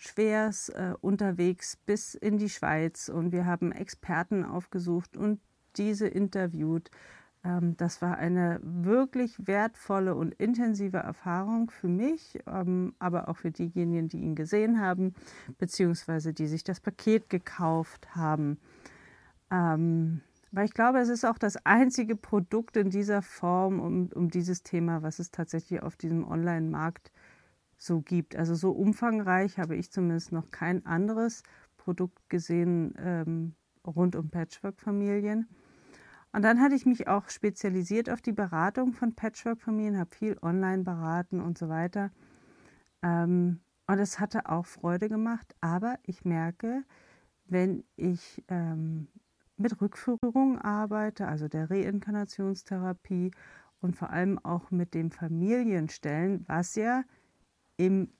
schwers 0.00 0.70
äh, 0.70 0.94
unterwegs 1.00 1.76
bis 1.76 2.14
in 2.14 2.38
die 2.38 2.48
Schweiz 2.48 3.08
und 3.08 3.32
wir 3.32 3.44
haben 3.44 3.70
Experten 3.70 4.44
aufgesucht 4.44 5.16
und 5.16 5.40
diese 5.76 6.08
interviewt. 6.08 6.90
Ähm, 7.44 7.76
das 7.76 8.00
war 8.00 8.16
eine 8.16 8.60
wirklich 8.62 9.46
wertvolle 9.46 10.14
und 10.14 10.32
intensive 10.34 10.96
Erfahrung 10.96 11.70
für 11.70 11.88
mich, 11.88 12.38
ähm, 12.46 12.94
aber 12.98 13.28
auch 13.28 13.36
für 13.36 13.50
diejenigen, 13.50 14.08
die 14.08 14.20
ihn 14.20 14.34
gesehen 14.34 14.80
haben, 14.80 15.14
beziehungsweise 15.58 16.32
die 16.32 16.46
sich 16.46 16.64
das 16.64 16.80
Paket 16.80 17.28
gekauft 17.28 18.16
haben. 18.16 18.58
Ähm, 19.50 20.22
weil 20.50 20.64
ich 20.64 20.74
glaube, 20.74 20.98
es 20.98 21.10
ist 21.10 21.24
auch 21.26 21.38
das 21.38 21.64
einzige 21.66 22.16
Produkt 22.16 22.76
in 22.78 22.88
dieser 22.88 23.20
Form 23.20 23.80
um, 23.80 24.08
um 24.14 24.30
dieses 24.30 24.62
Thema, 24.62 25.02
was 25.02 25.18
es 25.18 25.30
tatsächlich 25.30 25.82
auf 25.82 25.96
diesem 25.96 26.26
Online-Markt 26.26 27.12
so 27.80 28.02
gibt. 28.02 28.36
Also 28.36 28.54
so 28.54 28.70
umfangreich 28.72 29.58
habe 29.58 29.74
ich 29.74 29.90
zumindest 29.90 30.32
noch 30.32 30.50
kein 30.50 30.84
anderes 30.84 31.42
Produkt 31.78 32.28
gesehen 32.28 32.94
ähm, 32.98 33.54
rund 33.86 34.16
um 34.16 34.28
Patchwork-Familien. 34.28 35.48
Und 36.32 36.42
dann 36.42 36.60
hatte 36.60 36.74
ich 36.74 36.84
mich 36.84 37.08
auch 37.08 37.30
spezialisiert 37.30 38.10
auf 38.10 38.20
die 38.20 38.32
Beratung 38.32 38.92
von 38.92 39.14
Patchwork-Familien, 39.14 39.98
habe 39.98 40.14
viel 40.14 40.36
online 40.42 40.84
beraten 40.84 41.40
und 41.40 41.56
so 41.56 41.68
weiter. 41.68 42.10
Ähm, 43.02 43.60
und 43.86 43.98
es 43.98 44.20
hatte 44.20 44.48
auch 44.48 44.66
Freude 44.66 45.08
gemacht, 45.08 45.56
aber 45.60 45.98
ich 46.04 46.24
merke, 46.24 46.84
wenn 47.46 47.82
ich 47.96 48.44
ähm, 48.48 49.08
mit 49.56 49.80
Rückführung 49.80 50.58
arbeite, 50.58 51.26
also 51.26 51.48
der 51.48 51.70
Reinkarnationstherapie 51.70 53.32
und 53.80 53.96
vor 53.96 54.10
allem 54.10 54.38
auch 54.38 54.70
mit 54.70 54.92
dem 54.92 55.10
Familienstellen, 55.10 56.44
was 56.46 56.74
ja 56.74 57.04
im, 57.80 58.12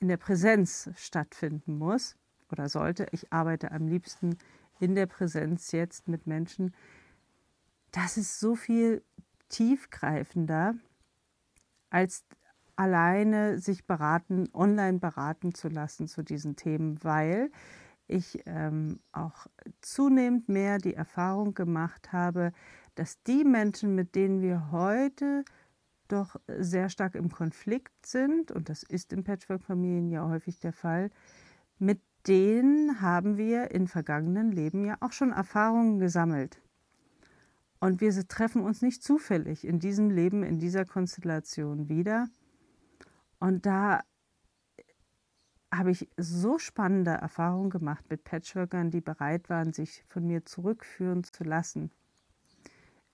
in 0.00 0.08
der 0.08 0.16
Präsenz 0.16 0.90
stattfinden 0.96 1.78
muss 1.78 2.16
oder 2.50 2.68
sollte. 2.68 3.06
Ich 3.12 3.32
arbeite 3.32 3.70
am 3.70 3.86
liebsten 3.86 4.36
in 4.80 4.96
der 4.96 5.06
Präsenz 5.06 5.70
jetzt 5.70 6.08
mit 6.08 6.26
Menschen, 6.26 6.74
das 7.92 8.16
ist 8.16 8.40
so 8.40 8.56
viel 8.56 9.04
tiefgreifender, 9.48 10.74
als 11.90 12.24
alleine 12.74 13.60
sich 13.60 13.86
beraten, 13.86 14.48
online 14.52 14.98
beraten 14.98 15.54
zu 15.54 15.68
lassen 15.68 16.08
zu 16.08 16.24
diesen 16.24 16.56
Themen, 16.56 16.98
weil 17.04 17.52
ich 18.08 18.42
ähm, 18.46 18.98
auch 19.12 19.46
zunehmend 19.80 20.48
mehr 20.48 20.78
die 20.78 20.94
Erfahrung 20.94 21.54
gemacht 21.54 22.12
habe, 22.12 22.52
dass 22.96 23.22
die 23.22 23.44
Menschen, 23.44 23.94
mit 23.94 24.16
denen 24.16 24.42
wir 24.42 24.72
heute 24.72 25.44
doch 26.08 26.36
sehr 26.46 26.88
stark 26.88 27.14
im 27.14 27.30
Konflikt 27.30 28.06
sind, 28.06 28.50
und 28.50 28.68
das 28.68 28.82
ist 28.82 29.12
in 29.12 29.24
Patchwork-Familien 29.24 30.10
ja 30.10 30.28
häufig 30.28 30.60
der 30.60 30.72
Fall, 30.72 31.10
mit 31.78 32.00
denen 32.26 33.00
haben 33.00 33.36
wir 33.36 33.70
in 33.70 33.86
vergangenen 33.86 34.52
Leben 34.52 34.84
ja 34.84 34.96
auch 35.00 35.12
schon 35.12 35.32
Erfahrungen 35.32 35.98
gesammelt. 35.98 36.60
Und 37.80 38.00
wir 38.00 38.12
treffen 38.28 38.62
uns 38.62 38.80
nicht 38.80 39.02
zufällig 39.02 39.66
in 39.66 39.78
diesem 39.78 40.10
Leben, 40.10 40.42
in 40.42 40.58
dieser 40.58 40.86
Konstellation 40.86 41.88
wieder. 41.88 42.28
Und 43.40 43.66
da 43.66 44.00
habe 45.70 45.90
ich 45.90 46.08
so 46.16 46.58
spannende 46.58 47.10
Erfahrungen 47.10 47.68
gemacht 47.68 48.04
mit 48.08 48.24
Patchworkern, 48.24 48.90
die 48.90 49.00
bereit 49.00 49.50
waren, 49.50 49.72
sich 49.72 50.04
von 50.08 50.26
mir 50.26 50.46
zurückführen 50.46 51.24
zu 51.24 51.44
lassen 51.44 51.90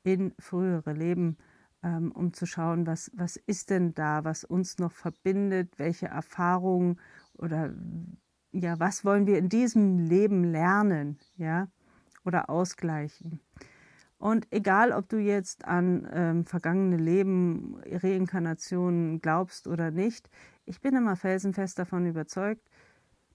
in 0.02 0.34
frühere 0.38 0.92
Leben, 0.92 1.36
ähm, 1.82 2.12
um 2.12 2.32
zu 2.32 2.46
schauen, 2.46 2.86
was, 2.86 3.10
was 3.14 3.36
ist 3.36 3.70
denn 3.70 3.94
da, 3.94 4.24
was 4.24 4.44
uns 4.44 4.78
noch 4.78 4.92
verbindet, 4.92 5.78
welche 5.78 6.06
Erfahrungen 6.06 6.98
oder 7.34 7.74
ja, 8.52 8.78
was 8.80 9.04
wollen 9.04 9.26
wir 9.26 9.38
in 9.38 9.48
diesem 9.48 9.98
Leben 9.98 10.44
lernen, 10.44 11.18
ja, 11.36 11.68
oder 12.24 12.50
ausgleichen. 12.50 13.40
Und 14.18 14.46
egal, 14.50 14.92
ob 14.92 15.08
du 15.08 15.16
jetzt 15.16 15.64
an 15.64 16.06
ähm, 16.12 16.44
vergangene 16.44 16.98
Leben, 16.98 17.80
Reinkarnationen 17.86 19.22
glaubst 19.22 19.66
oder 19.66 19.90
nicht, 19.90 20.28
ich 20.66 20.80
bin 20.80 20.94
immer 20.94 21.16
felsenfest 21.16 21.78
davon 21.78 22.06
überzeugt, 22.06 22.68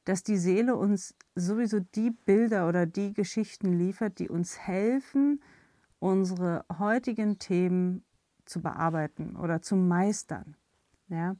dass 0.04 0.22
die 0.22 0.38
Seele 0.38 0.76
uns 0.76 1.16
sowieso 1.34 1.80
die 1.80 2.12
Bilder 2.12 2.68
oder 2.68 2.86
die 2.86 3.14
Geschichten 3.14 3.74
liefert, 3.74 4.20
die 4.20 4.30
uns 4.30 4.60
helfen, 4.60 5.42
unsere 5.98 6.66
heutigen 6.78 7.40
Themen 7.40 8.04
zu 8.46 8.62
bearbeiten 8.62 9.36
oder 9.36 9.62
zu 9.62 9.76
meistern. 9.76 10.56
Ja? 11.08 11.36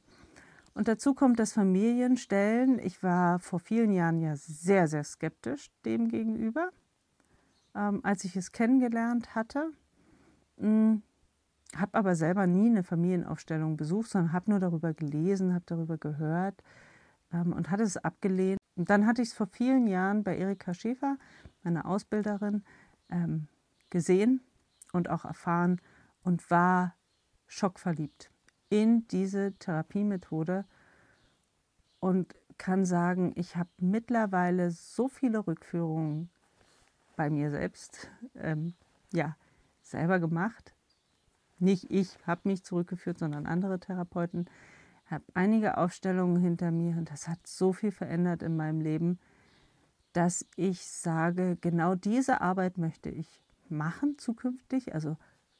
Und 0.74 0.88
dazu 0.88 1.14
kommt 1.14 1.38
das 1.38 1.52
Familienstellen. 1.52 2.78
Ich 2.78 3.02
war 3.02 3.38
vor 3.38 3.60
vielen 3.60 3.92
Jahren 3.92 4.20
ja 4.20 4.36
sehr, 4.36 4.88
sehr 4.88 5.04
skeptisch 5.04 5.70
dem 5.84 6.08
gegenüber 6.08 6.70
ähm, 7.76 8.00
als 8.02 8.24
ich 8.24 8.34
es 8.36 8.50
kennengelernt 8.52 9.34
hatte. 9.34 9.70
Hm, 10.58 11.02
habe 11.76 11.94
aber 11.94 12.14
selber 12.14 12.46
nie 12.46 12.70
eine 12.70 12.82
Familienaufstellung 12.82 13.76
besucht, 13.76 14.10
sondern 14.10 14.32
habe 14.32 14.50
nur 14.50 14.60
darüber 14.60 14.94
gelesen, 14.94 15.52
habe 15.52 15.64
darüber 15.66 15.98
gehört 15.98 16.62
ähm, 17.32 17.52
und 17.52 17.70
hatte 17.70 17.82
es 17.82 17.96
abgelehnt. 17.98 18.58
Und 18.76 18.88
dann 18.90 19.06
hatte 19.06 19.22
ich 19.22 19.28
es 19.28 19.34
vor 19.34 19.46
vielen 19.46 19.86
Jahren 19.86 20.24
bei 20.24 20.36
Erika 20.36 20.72
Schäfer, 20.74 21.18
meiner 21.62 21.86
Ausbilderin, 21.86 22.64
ähm, 23.10 23.48
gesehen 23.90 24.40
und 24.92 25.10
auch 25.10 25.24
erfahren 25.24 25.80
und 26.26 26.50
war 26.50 26.96
schockverliebt 27.46 28.30
in 28.68 29.06
diese 29.08 29.52
Therapiemethode 29.60 30.64
und 32.00 32.34
kann 32.58 32.84
sagen, 32.84 33.32
ich 33.36 33.54
habe 33.54 33.70
mittlerweile 33.78 34.72
so 34.72 35.06
viele 35.06 35.46
Rückführungen 35.46 36.28
bei 37.14 37.30
mir 37.30 37.50
selbst 37.50 38.10
ähm, 38.34 38.74
ja, 39.12 39.36
selber 39.82 40.18
gemacht. 40.18 40.74
Nicht 41.60 41.92
ich 41.92 42.18
habe 42.26 42.40
mich 42.48 42.64
zurückgeführt, 42.64 43.20
sondern 43.20 43.46
andere 43.46 43.78
Therapeuten. 43.78 44.46
Ich 45.04 45.12
habe 45.12 45.24
einige 45.34 45.78
Aufstellungen 45.78 46.42
hinter 46.42 46.72
mir 46.72 46.96
und 46.96 47.08
das 47.08 47.28
hat 47.28 47.46
so 47.46 47.72
viel 47.72 47.92
verändert 47.92 48.42
in 48.42 48.56
meinem 48.56 48.80
Leben, 48.80 49.20
dass 50.12 50.44
ich 50.56 50.84
sage, 50.84 51.56
genau 51.60 51.94
diese 51.94 52.40
Arbeit 52.40 52.78
möchte 52.78 53.10
ich 53.10 53.40
machen 53.68 54.18
zukünftig, 54.18 54.92
also 54.92 55.16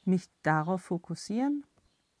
mich 0.07 0.29
darauf 0.41 0.81
fokussieren. 0.81 1.65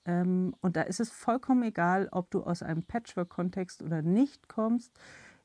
Ähm, 0.05 0.55
und 0.61 0.75
da 0.75 0.81
ist 0.83 0.99
es 0.99 1.11
vollkommen 1.11 1.63
egal, 1.63 2.09
ob 2.11 2.31
du 2.31 2.43
aus 2.43 2.63
einem 2.63 2.83
Patchwork-Kontext 2.83 3.81
oder 3.83 4.01
nicht 4.01 4.47
kommst. 4.47 4.97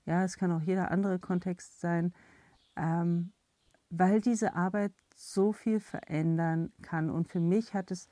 Ja, 0.04 0.24
es 0.24 0.36
kann 0.36 0.52
auch 0.52 0.62
jeder 0.62 0.90
andere 0.90 1.18
Kontext 1.18 1.80
sein. 1.80 2.12
Ähm, 2.76 3.32
weil 3.90 4.20
diese 4.20 4.54
Arbeit 4.54 4.92
so 5.14 5.52
viel 5.52 5.78
verändern 5.78 6.72
kann. 6.80 7.10
Und 7.10 7.28
für 7.28 7.40
mich 7.40 7.74
hat 7.74 7.90
es 7.90 8.08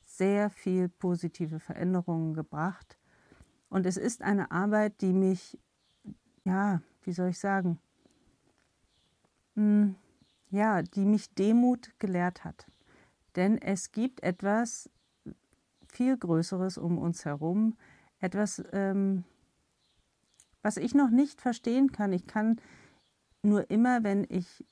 sehr 0.00 0.50
viel 0.50 0.88
positive 0.88 1.58
Veränderungen 1.58 2.32
gebracht. 2.32 2.96
Und 3.68 3.86
es 3.86 3.96
ist 3.96 4.22
eine 4.22 4.52
Arbeit, 4.52 5.00
die 5.00 5.12
mich, 5.12 5.58
ja, 6.44 6.80
wie 7.02 7.12
soll 7.12 7.30
ich 7.30 7.38
sagen, 7.38 7.80
hm, 9.54 9.96
ja, 10.50 10.82
die 10.82 11.04
mich 11.04 11.34
Demut 11.34 11.90
gelehrt 11.98 12.44
hat. 12.44 12.66
Denn 13.36 13.58
es 13.58 13.92
gibt 13.92 14.22
etwas 14.22 14.90
viel 15.86 16.16
Größeres 16.16 16.78
um 16.78 16.98
uns 16.98 17.24
herum, 17.24 17.76
etwas, 18.18 18.62
ähm, 18.72 19.24
was 20.62 20.78
ich 20.78 20.94
noch 20.94 21.10
nicht 21.10 21.40
verstehen 21.40 21.92
kann. 21.92 22.12
Ich 22.12 22.26
kann 22.26 22.60
nur 23.42 23.70
immer, 23.70 24.02
wenn 24.02 24.26
ich 24.28 24.64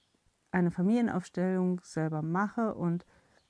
eine 0.50 0.70
Familienaufstellung 0.70 1.81
selber 1.83 2.22
mache 2.22 2.74
und 2.74 3.05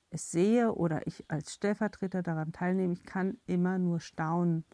es 0.09 0.31
sehe 0.31 0.73
oder 0.73 1.07
ich 1.07 1.25
als 1.29 1.53
Stellvertreter 1.53 2.23
daran 2.23 2.51
teilnehme, 2.51 2.93
ich 2.93 3.03
kann 3.03 3.37
immer 3.45 3.77
nur 3.77 3.99
staunen, 3.99 4.65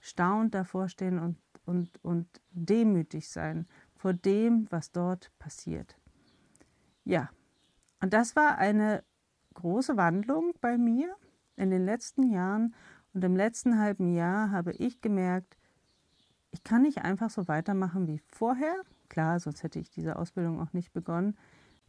staunend 0.00 0.54
davor 0.54 0.88
stehen 0.88 1.18
und, 1.18 1.38
und, 1.64 2.02
und 2.02 2.26
demütig 2.50 3.28
sein 3.28 3.66
vor 3.96 4.12
dem, 4.12 4.66
was 4.70 4.92
dort 4.92 5.30
passiert. 5.38 5.96
Ja, 7.04 7.30
und 8.00 8.12
das 8.12 8.36
war 8.36 8.58
eine 8.58 9.02
große 9.60 9.96
Wandlung 9.96 10.54
bei 10.60 10.78
mir 10.78 11.14
in 11.56 11.70
den 11.70 11.84
letzten 11.84 12.30
Jahren. 12.30 12.74
Und 13.14 13.24
im 13.24 13.36
letzten 13.36 13.78
halben 13.78 14.14
Jahr 14.14 14.50
habe 14.50 14.72
ich 14.72 15.00
gemerkt, 15.00 15.56
ich 16.50 16.64
kann 16.64 16.82
nicht 16.82 16.98
einfach 16.98 17.30
so 17.30 17.48
weitermachen 17.48 18.06
wie 18.06 18.20
vorher. 18.26 18.74
Klar, 19.08 19.40
sonst 19.40 19.62
hätte 19.62 19.78
ich 19.78 19.90
diese 19.90 20.16
Ausbildung 20.16 20.60
auch 20.60 20.72
nicht 20.72 20.92
begonnen 20.92 21.36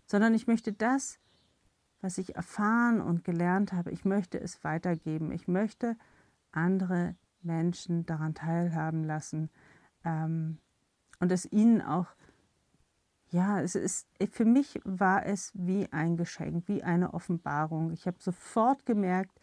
sondern 0.10 0.34
ich 0.34 0.48
möchte 0.48 0.74
das, 0.74 1.20
was 2.02 2.18
ich 2.18 2.36
erfahren 2.36 3.00
und 3.00 3.24
gelernt 3.24 3.74
habe, 3.74 3.92
ich 3.92 4.06
möchte 4.06 4.40
es 4.40 4.64
weitergeben. 4.64 5.32
Ich 5.32 5.48
möchte 5.48 5.96
andere 6.52 7.16
Menschen 7.42 8.06
daran 8.06 8.34
teilhaben 8.34 9.04
lassen 9.04 9.50
ähm, 10.04 10.58
und 11.20 11.32
es 11.32 11.46
ihnen 11.52 11.82
auch, 11.82 12.08
ja, 13.32 13.62
es 13.62 13.76
ist, 13.76 14.08
für 14.32 14.46
mich 14.46 14.80
war 14.84 15.26
es 15.26 15.52
wie 15.54 15.88
ein 15.92 16.18
Geschenk, 16.18 16.68
wie 16.68 16.84
eine 16.84 17.14
Offenbarung. 17.14 17.92
Ich 17.92 18.08
habe 18.08 18.18
sofort 18.20 18.86
gemerkt, 18.86 19.40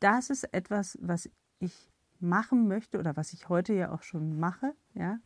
das 0.00 0.30
ist 0.30 0.44
etwas, 0.52 0.98
was 1.00 1.30
ich 1.60 1.90
machen 2.18 2.66
möchte 2.68 2.98
oder 2.98 3.16
was 3.16 3.32
ich 3.32 3.48
heute 3.48 3.74
ja 3.74 3.92
auch 3.92 4.02
schon 4.02 4.38
mache, 4.38 4.74
ja. 4.94 5.18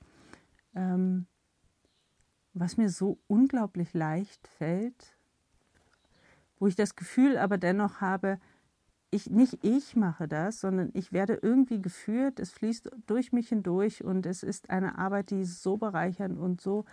Ähm, 0.75 1.27
was 2.53 2.77
mir 2.77 2.89
so 2.89 3.19
unglaublich 3.27 3.95
leicht 3.95 4.47
fällt, 4.47 5.17
wo 6.59 6.67
ich 6.67 6.77
das 6.77 6.97
Gefühl 6.97 7.37
aber 7.37 7.59
dennoch 7.59 8.01
habe, 8.01 8.39
ich, 9.11 9.31
nicht 9.31 9.59
ich 9.63 9.97
mache 9.97 10.29
das, 10.29 10.61
sondern 10.61 10.91
ich 10.93 11.13
werde 11.13 11.39
irgendwie 11.41 11.81
geführt, 11.81 12.41
es 12.41 12.51
fließt 12.51 12.91
durch 13.07 13.33
mich 13.33 13.49
hindurch 13.49 14.05
und 14.05 14.27
es 14.27 14.43
ist 14.43 14.71
eine 14.71 14.99
Arbeit, 14.99 15.31
die 15.31 15.45
so 15.45 15.77
bereichernd 15.77 16.39
und 16.39 16.61
so 16.61 16.85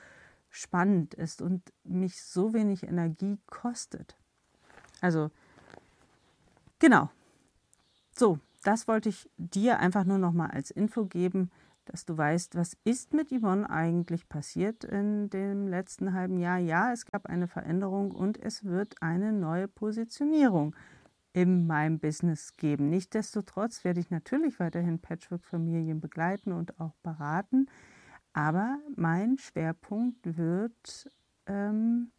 spannend 0.52 1.14
ist 1.14 1.42
und 1.42 1.64
mich 1.84 2.22
so 2.22 2.54
wenig 2.54 2.84
Energie 2.84 3.40
kostet. 3.48 4.16
Also, 5.00 5.32
genau. 6.78 7.10
So, 8.16 8.38
das 8.64 8.88
wollte 8.88 9.10
ich 9.10 9.30
dir 9.38 9.80
einfach 9.80 10.04
nur 10.04 10.20
noch 10.20 10.34
mal 10.34 10.52
als 10.52 10.70
Info 10.70 11.06
geben, 11.06 11.50
dass 11.86 12.06
du 12.06 12.16
weißt, 12.16 12.56
was 12.56 12.78
ist 12.84 13.14
mit 13.14 13.32
Yvonne 13.32 13.70
eigentlich 13.70 14.30
passiert 14.30 14.84
in 14.84 15.30
dem 15.30 15.68
letzten 15.68 16.14
halben 16.14 16.38
Jahr. 16.38 16.60
Ja, 16.60 16.92
es 16.92 17.06
gab 17.06 17.26
eine 17.26 17.48
Veränderung 17.48 18.12
und 18.12 18.38
es 18.38 18.64
wird 18.64 19.02
eine 19.02 19.32
neue 19.32 19.68
Positionierung 19.68 20.76
in 21.34 21.66
meinem 21.66 21.98
Business 21.98 22.56
geben. 22.58 22.90
Nichtsdestotrotz 22.90 23.84
werde 23.84 24.02
ich 24.02 24.12
natürlich 24.12 24.60
weiterhin 24.60 25.00
Patchwork-Familien 25.00 26.02
begleiten 26.02 26.52
und 26.52 26.80
auch 26.80 26.94
beraten, 27.04 27.68
aber 28.34 28.80
mein 28.96 29.38
Schwerpunkt 29.38 30.38
wird 30.38 31.12
ähm, 31.46 32.12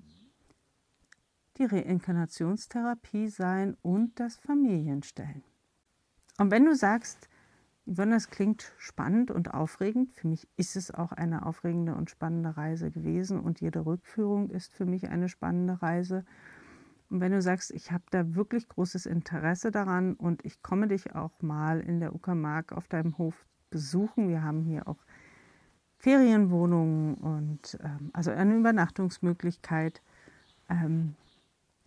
die 1.58 1.64
Reinkarnationstherapie 1.64 3.28
sein 3.28 3.76
und 3.82 4.18
das 4.18 4.36
Familienstellen. 4.36 5.42
Und 6.38 6.50
wenn 6.50 6.64
du 6.64 6.74
sagst, 6.74 7.28
Yvonne, 7.84 8.14
das 8.14 8.30
klingt 8.30 8.72
spannend 8.78 9.30
und 9.30 9.52
aufregend, 9.52 10.12
für 10.12 10.28
mich 10.28 10.48
ist 10.56 10.76
es 10.76 10.92
auch 10.92 11.12
eine 11.12 11.44
aufregende 11.44 11.94
und 11.94 12.10
spannende 12.10 12.56
Reise 12.56 12.90
gewesen 12.90 13.40
und 13.40 13.60
jede 13.60 13.84
Rückführung 13.84 14.50
ist 14.50 14.72
für 14.72 14.86
mich 14.86 15.08
eine 15.08 15.28
spannende 15.28 15.82
Reise. 15.82 16.24
Und 17.10 17.20
wenn 17.20 17.32
du 17.32 17.42
sagst, 17.42 17.72
ich 17.72 17.90
habe 17.90 18.04
da 18.10 18.34
wirklich 18.34 18.68
großes 18.68 19.06
Interesse 19.06 19.70
daran 19.70 20.14
und 20.14 20.44
ich 20.44 20.62
komme 20.62 20.88
dich 20.88 21.14
auch 21.14 21.42
mal 21.42 21.80
in 21.80 21.98
der 22.00 22.14
Uckermark 22.14 22.72
auf 22.72 22.86
deinem 22.86 23.18
Hof 23.18 23.44
besuchen, 23.68 24.28
wir 24.28 24.42
haben 24.42 24.62
hier 24.62 24.86
auch 24.86 25.04
Ferienwohnungen 26.02 27.14
und 27.14 27.78
ähm, 27.82 28.10
also 28.12 28.32
eine 28.32 28.56
Übernachtungsmöglichkeit, 28.56 30.02
ähm, 30.68 31.14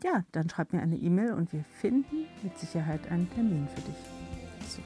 ja, 0.03 0.23
dann 0.31 0.49
schreib 0.49 0.71
mir 0.71 0.81
eine 0.81 0.95
E-Mail 0.95 1.33
und 1.33 1.51
wir 1.51 1.65
finden 1.81 2.25
mit 2.41 2.57
Sicherheit 2.57 3.11
einen 3.11 3.29
Termin 3.33 3.67
für 3.75 3.81
dich. 3.81 3.97
So. 4.69 4.81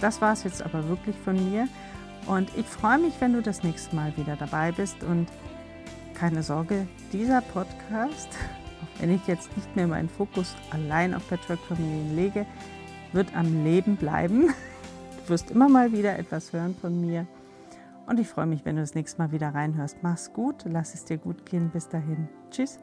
Das 0.00 0.22
war 0.22 0.32
es 0.32 0.44
jetzt 0.44 0.62
aber 0.62 0.88
wirklich 0.88 1.16
von 1.16 1.34
mir 1.50 1.68
und 2.26 2.50
ich 2.56 2.64
freue 2.64 2.98
mich, 2.98 3.20
wenn 3.20 3.34
du 3.34 3.42
das 3.42 3.62
nächste 3.62 3.94
Mal 3.94 4.16
wieder 4.16 4.36
dabei 4.36 4.72
bist 4.72 5.04
und 5.04 5.26
keine 6.14 6.42
Sorge, 6.42 6.88
dieser 7.12 7.42
Podcast, 7.42 8.28
auch 8.82 9.00
wenn 9.02 9.14
ich 9.14 9.26
jetzt 9.26 9.54
nicht 9.54 9.76
mehr 9.76 9.86
meinen 9.86 10.08
Fokus 10.08 10.56
allein 10.70 11.12
auf 11.12 11.28
Patchwork-Familien 11.28 12.16
lege, 12.16 12.46
wird 13.12 13.36
am 13.36 13.64
Leben 13.64 13.96
bleiben. 13.96 14.54
Wirst 15.28 15.50
immer 15.50 15.68
mal 15.68 15.92
wieder 15.92 16.18
etwas 16.18 16.52
hören 16.52 16.74
von 16.80 17.00
mir. 17.00 17.26
Und 18.06 18.18
ich 18.18 18.28
freue 18.28 18.46
mich, 18.46 18.64
wenn 18.64 18.76
du 18.76 18.82
das 18.82 18.94
nächste 18.94 19.20
Mal 19.20 19.32
wieder 19.32 19.54
reinhörst. 19.54 19.98
Mach's 20.02 20.32
gut, 20.32 20.64
lass 20.64 20.94
es 20.94 21.04
dir 21.04 21.18
gut 21.18 21.44
gehen. 21.44 21.70
Bis 21.70 21.88
dahin. 21.88 22.28
Tschüss. 22.50 22.78